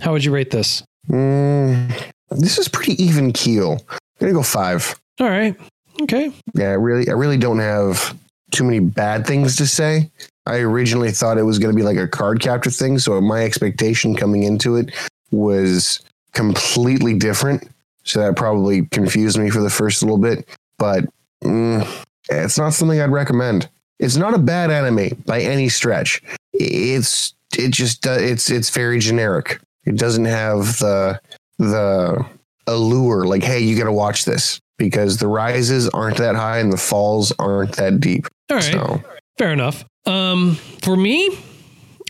how 0.00 0.12
would 0.12 0.24
you 0.24 0.32
rate 0.32 0.50
this? 0.50 0.82
Mm, 1.08 2.12
this 2.30 2.58
is 2.58 2.68
pretty 2.68 3.02
even 3.02 3.32
keel. 3.32 3.84
I'm 3.90 3.98
gonna 4.20 4.32
go 4.32 4.42
five. 4.42 4.94
All 5.20 5.28
right. 5.28 5.56
Okay. 6.02 6.32
Yeah, 6.54 6.70
I 6.70 6.74
really, 6.74 7.08
I 7.08 7.12
really 7.12 7.38
don't 7.38 7.58
have 7.58 8.16
too 8.50 8.64
many 8.64 8.80
bad 8.80 9.26
things 9.26 9.56
to 9.56 9.66
say. 9.66 10.10
I 10.46 10.58
originally 10.58 11.10
thought 11.10 11.38
it 11.38 11.42
was 11.42 11.58
going 11.58 11.74
to 11.74 11.76
be 11.76 11.82
like 11.82 11.96
a 11.96 12.06
Cardcaptor 12.06 12.76
thing. 12.76 12.98
So 12.98 13.20
my 13.20 13.42
expectation 13.42 14.14
coming 14.14 14.44
into 14.44 14.76
it 14.76 14.92
was 15.32 16.00
completely 16.32 17.14
different. 17.14 17.68
So 18.04 18.20
that 18.20 18.36
probably 18.36 18.86
confused 18.86 19.38
me 19.38 19.50
for 19.50 19.60
the 19.60 19.70
first 19.70 20.02
little 20.02 20.18
bit. 20.18 20.48
But 20.78 21.04
mm, 21.42 22.04
it's 22.30 22.58
not 22.58 22.74
something 22.74 23.00
I'd 23.00 23.10
recommend. 23.10 23.68
It's 23.98 24.16
not 24.16 24.34
a 24.34 24.38
bad 24.38 24.70
anime 24.70 25.22
by 25.26 25.40
any 25.40 25.68
stretch. 25.68 26.22
It's 26.52 27.34
it 27.58 27.72
just 27.72 28.06
uh, 28.06 28.12
it's 28.12 28.50
it's 28.50 28.70
very 28.70 29.00
generic. 29.00 29.58
It 29.86 29.96
doesn't 29.96 30.24
have 30.26 30.78
the 30.78 31.20
the 31.58 32.26
allure 32.66 33.24
like 33.24 33.42
hey 33.42 33.60
you 33.60 33.78
got 33.78 33.84
to 33.84 33.92
watch 33.92 34.24
this 34.24 34.60
because 34.76 35.16
the 35.18 35.26
rises 35.28 35.88
aren't 35.90 36.16
that 36.18 36.34
high 36.34 36.58
and 36.58 36.72
the 36.72 36.76
falls 36.76 37.32
aren't 37.38 37.76
that 37.76 38.00
deep. 38.00 38.26
All 38.50 38.56
right. 38.56 38.64
So 38.64 39.02
Fair 39.38 39.52
enough. 39.52 39.84
Um, 40.06 40.54
for 40.82 40.96
me, 40.96 41.26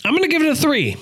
I'm 0.04 0.12
going 0.12 0.22
to 0.22 0.28
give 0.28 0.42
it 0.42 0.48
a 0.48 0.54
three. 0.54 0.96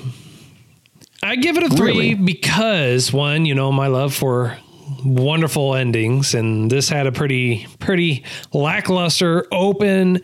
I 1.23 1.37
give 1.37 1.57
it 1.57 1.63
a 1.63 1.69
three 1.69 1.87
Really? 1.87 2.15
because 2.15 3.13
one, 3.13 3.45
you 3.47 3.55
know, 3.55 3.71
my 3.73 3.87
love 3.89 4.15
for 4.15 4.57
wonderful 5.05 5.75
endings, 5.75 6.35
and 6.35 6.71
this 6.71 6.89
had 6.89 7.07
a 7.07 7.13
pretty, 7.13 7.67
pretty 7.79 8.25
lackluster, 8.53 9.47
open 9.53 10.21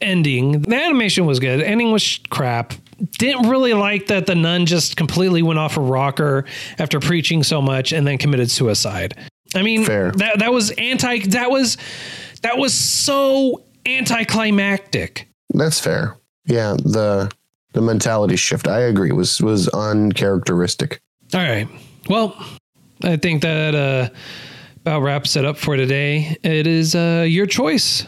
ending. 0.00 0.62
The 0.62 0.76
animation 0.76 1.26
was 1.26 1.40
good. 1.40 1.60
Ending 1.60 1.92
was 1.92 2.20
crap. 2.30 2.74
Didn't 3.18 3.48
really 3.48 3.74
like 3.74 4.06
that 4.08 4.26
the 4.26 4.34
nun 4.34 4.66
just 4.66 4.96
completely 4.96 5.42
went 5.42 5.58
off 5.58 5.76
a 5.76 5.80
rocker 5.80 6.44
after 6.78 7.00
preaching 7.00 7.42
so 7.42 7.60
much 7.62 7.92
and 7.92 8.06
then 8.06 8.18
committed 8.18 8.50
suicide. 8.50 9.16
I 9.54 9.62
mean, 9.62 9.84
Fair. 9.84 10.10
that 10.12 10.38
that 10.40 10.52
was 10.52 10.70
anti. 10.72 11.18
That 11.20 11.50
was 11.50 11.76
that 12.42 12.58
was 12.58 12.74
so 12.74 13.62
anticlimactic. 13.86 15.28
that's 15.50 15.80
fair. 15.80 16.16
Yeah, 16.46 16.74
the 16.74 17.30
the 17.72 17.80
mentality 17.80 18.36
shift. 18.36 18.68
I 18.68 18.80
agree 18.80 19.12
was 19.12 19.40
was 19.40 19.68
uncharacteristic. 19.68 21.00
All 21.32 21.40
right. 21.40 21.68
Well, 22.08 22.36
I 23.02 23.16
think 23.16 23.42
that 23.42 23.74
uh, 23.74 24.08
about 24.82 25.00
wraps 25.02 25.36
it 25.36 25.44
up 25.44 25.56
for 25.56 25.76
today. 25.76 26.36
It 26.42 26.66
is 26.66 26.94
uh, 26.94 27.24
your 27.28 27.46
choice 27.46 28.06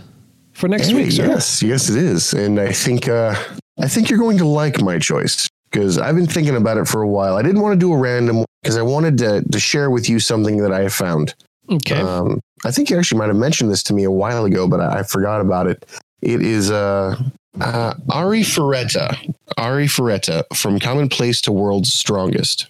for 0.53 0.69
next 0.69 0.89
Hey, 0.89 0.95
week, 0.95 1.13
sir. 1.13 1.27
yes, 1.27 1.63
yes, 1.63 1.89
it 1.91 1.97
is, 1.97 2.33
and 2.35 2.59
I 2.61 2.73
think 2.73 3.09
uh, 3.09 3.35
I 3.79 3.89
think 3.89 4.09
you're 4.09 4.19
going 4.19 4.39
to 4.39 4.47
like 4.47 4.81
my 4.81 4.99
choice 4.99 5.49
because 5.71 5.99
I've 5.99 6.15
been 6.15 6.27
thinking 6.27 6.57
about 6.57 6.79
it 6.79 6.89
for 6.89 7.03
a 7.03 7.09
while. 7.09 7.37
I 7.37 7.43
didn't 7.43 7.61
want 7.61 7.75
to 7.75 7.79
do 7.79 7.93
a 7.93 7.97
random 7.99 8.39
one 8.39 8.47
because 8.63 8.77
I 8.77 8.83
wanted 8.83 9.19
to 9.19 9.43
to 9.43 9.61
share 9.61 9.91
with 9.91 10.09
you 10.09 10.19
something 10.19 10.59
that 10.59 10.73
I 10.73 10.83
have 10.83 10.95
found. 10.95 11.35
Okay. 11.71 12.01
Um, 12.01 12.41
I 12.65 12.71
think 12.71 12.91
you 12.91 12.99
actually 12.99 13.19
might 13.19 13.29
have 13.29 13.37
mentioned 13.37 13.71
this 13.71 13.83
to 13.85 13.95
me 13.95 14.05
a 14.05 14.11
while 14.11 14.45
ago, 14.45 14.69
but 14.69 14.81
I, 14.81 15.01
I 15.01 15.03
forgot 15.03 15.41
about 15.41 15.67
it. 15.67 15.85
It 16.23 16.43
is 16.43 16.71
uh, 16.71 17.17
uh, 17.61 17.95
Arifureta. 18.09 19.35
Ari 19.57 19.87
Ferretta 19.87 20.45
from 20.55 20.79
Commonplace 20.79 21.41
to 21.43 21.53
World's 21.53 21.93
Strongest. 21.93 22.69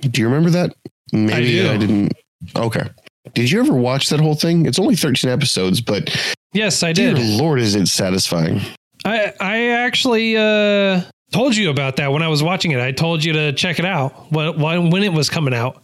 Do 0.00 0.20
you 0.20 0.26
remember 0.26 0.50
that? 0.50 0.74
Maybe 1.12 1.58
do. 1.58 1.70
I 1.70 1.76
didn't. 1.76 2.12
Okay. 2.54 2.88
Did 3.34 3.50
you 3.50 3.60
ever 3.60 3.74
watch 3.74 4.08
that 4.08 4.20
whole 4.20 4.34
thing? 4.34 4.66
It's 4.66 4.78
only 4.78 4.96
13 4.96 5.30
episodes, 5.30 5.80
but 5.80 6.14
yes, 6.52 6.82
I 6.82 6.92
did. 6.92 7.18
Lord, 7.18 7.60
is 7.60 7.74
it 7.74 7.88
satisfying. 7.88 8.60
I 9.06 9.32
I 9.40 9.58
actually 9.68 10.36
uh, 10.36 11.02
told 11.32 11.56
you 11.56 11.70
about 11.70 11.96
that 11.96 12.12
when 12.12 12.22
I 12.22 12.28
was 12.28 12.42
watching 12.42 12.72
it. 12.72 12.80
I 12.80 12.92
told 12.92 13.24
you 13.24 13.32
to 13.34 13.52
check 13.52 13.78
it 13.78 13.84
out 13.84 14.30
when 14.32 14.60
when, 14.90 15.02
it 15.02 15.12
was 15.12 15.30
coming 15.30 15.54
out, 15.54 15.82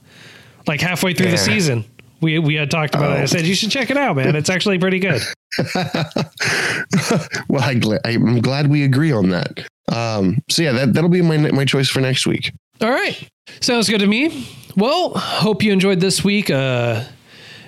like 0.66 0.80
halfway 0.80 1.14
through 1.14 1.30
the 1.30 1.38
season. 1.38 1.84
We 2.20 2.38
we 2.38 2.54
had 2.54 2.70
talked 2.70 2.94
about 2.94 3.12
it. 3.12 3.20
I 3.20 3.22
Oh. 3.22 3.26
said 3.26 3.46
you 3.46 3.54
should 3.54 3.70
check 3.70 3.90
it 3.90 3.96
out, 3.96 4.16
man. 4.16 4.36
It's 4.36 4.50
actually 4.50 4.78
pretty 4.78 4.98
good. 4.98 5.22
well, 7.48 7.62
I 7.62 7.80
I'm 8.04 8.40
glad 8.40 8.68
we 8.68 8.84
agree 8.84 9.12
on 9.12 9.30
that. 9.30 9.66
Um, 9.88 10.38
so 10.48 10.62
yeah, 10.62 10.72
that, 10.72 10.94
that'll 10.94 11.10
be 11.10 11.22
my 11.22 11.36
my 11.36 11.64
choice 11.64 11.88
for 11.88 12.00
next 12.00 12.26
week. 12.26 12.52
All 12.80 12.90
right. 12.90 13.28
Sounds 13.60 13.88
good 13.88 14.00
to 14.00 14.06
me. 14.06 14.46
Well, 14.76 15.10
hope 15.10 15.62
you 15.62 15.72
enjoyed 15.72 16.00
this 16.00 16.24
week. 16.24 16.50
Uh, 16.50 17.04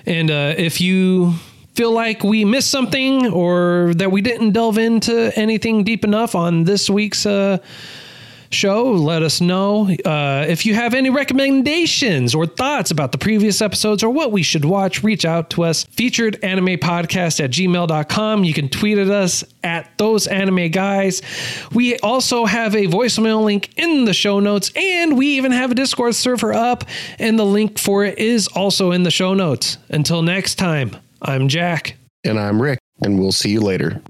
and 0.05 0.31
uh, 0.31 0.53
if 0.57 0.81
you 0.81 1.33
feel 1.75 1.91
like 1.91 2.23
we 2.23 2.45
missed 2.45 2.71
something 2.71 3.27
or 3.27 3.93
that 3.95 4.11
we 4.11 4.21
didn't 4.21 4.51
delve 4.51 4.77
into 4.77 5.31
anything 5.37 5.83
deep 5.83 6.03
enough 6.03 6.33
on 6.33 6.63
this 6.63 6.89
week's 6.89 7.25
uh, 7.25 7.57
show, 8.49 8.91
let 8.91 9.21
us 9.21 9.41
know. 9.41 9.89
Uh, 10.05 10.45
if 10.47 10.65
you 10.65 10.73
have 10.73 10.93
any 10.93 11.09
recommendations 11.09 12.33
or 12.33 12.45
thoughts 12.45 12.91
about 12.91 13.11
the 13.11 13.17
previous 13.17 13.61
episodes 13.61 14.03
or 14.03 14.09
what 14.09 14.31
we 14.31 14.41
should 14.41 14.65
watch, 14.65 15.03
reach 15.03 15.25
out 15.25 15.49
to 15.51 15.63
us. 15.63 15.83
Featured 15.83 16.39
anime 16.43 16.77
podcast 16.77 17.43
at 17.43 17.51
gmail.com. 17.51 18.43
You 18.43 18.53
can 18.53 18.69
tweet 18.69 18.97
at 18.97 19.09
us 19.09 19.43
at 19.63 19.97
those 19.97 20.27
anime 20.27 20.69
guys. 20.69 21.21
We 21.73 21.97
also 21.99 22.45
have 22.45 22.75
a 22.75 22.85
voicemail 22.85 23.43
link 23.43 23.77
in 23.77 24.05
the 24.05 24.13
show 24.13 24.39
notes, 24.39 24.71
and 24.75 25.17
we 25.17 25.37
even 25.37 25.51
have 25.51 25.71
a 25.71 25.75
Discord 25.75 26.15
server 26.15 26.53
up, 26.53 26.85
and 27.19 27.37
the 27.37 27.45
link 27.45 27.77
for 27.77 28.05
it 28.05 28.17
is 28.17 28.47
also 28.47 28.91
in 28.91 29.03
the 29.03 29.11
show 29.11 29.33
notes. 29.33 29.77
Until 29.89 30.21
next 30.21 30.55
time, 30.55 30.95
I'm 31.21 31.47
Jack. 31.47 31.97
And 32.23 32.39
I'm 32.39 32.59
Rick, 32.61 32.79
and 33.01 33.19
we'll 33.19 33.31
see 33.31 33.51
you 33.51 33.61
later. 33.61 34.01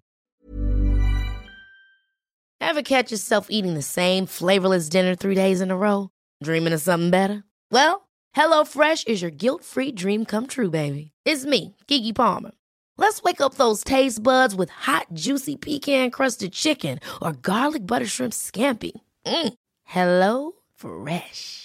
Ever 2.61 2.81
catch 2.81 3.11
yourself 3.11 3.47
eating 3.49 3.73
the 3.73 3.81
same 3.81 4.25
flavorless 4.25 4.89
dinner 4.89 5.15
three 5.15 5.35
days 5.35 5.61
in 5.61 5.69
a 5.69 5.77
row? 5.77 6.09
Dreaming 6.43 6.73
of 6.73 6.81
something 6.81 7.09
better? 7.09 7.43
Well, 7.71 8.07
HelloFresh 8.35 9.07
is 9.07 9.21
your 9.21 9.31
guilt-free 9.31 9.91
dream 9.91 10.25
come 10.25 10.47
true, 10.47 10.69
baby. 10.69 11.11
It's 11.25 11.45
me, 11.45 11.75
Keke 11.87 12.15
Palmer. 12.15 12.51
Let's 12.97 13.21
wake 13.21 13.41
up 13.41 13.55
those 13.55 13.83
taste 13.83 14.23
buds 14.23 14.55
with 14.55 14.69
hot, 14.69 15.07
juicy 15.13 15.57
pecan-crusted 15.57 16.53
chicken 16.53 16.99
or 17.21 17.33
garlic 17.33 17.85
butter 17.85 18.05
shrimp 18.05 18.33
scampi. 18.33 18.91
Mm. 19.25 19.53
Hello 19.83 20.53
Fresh. 20.75 21.64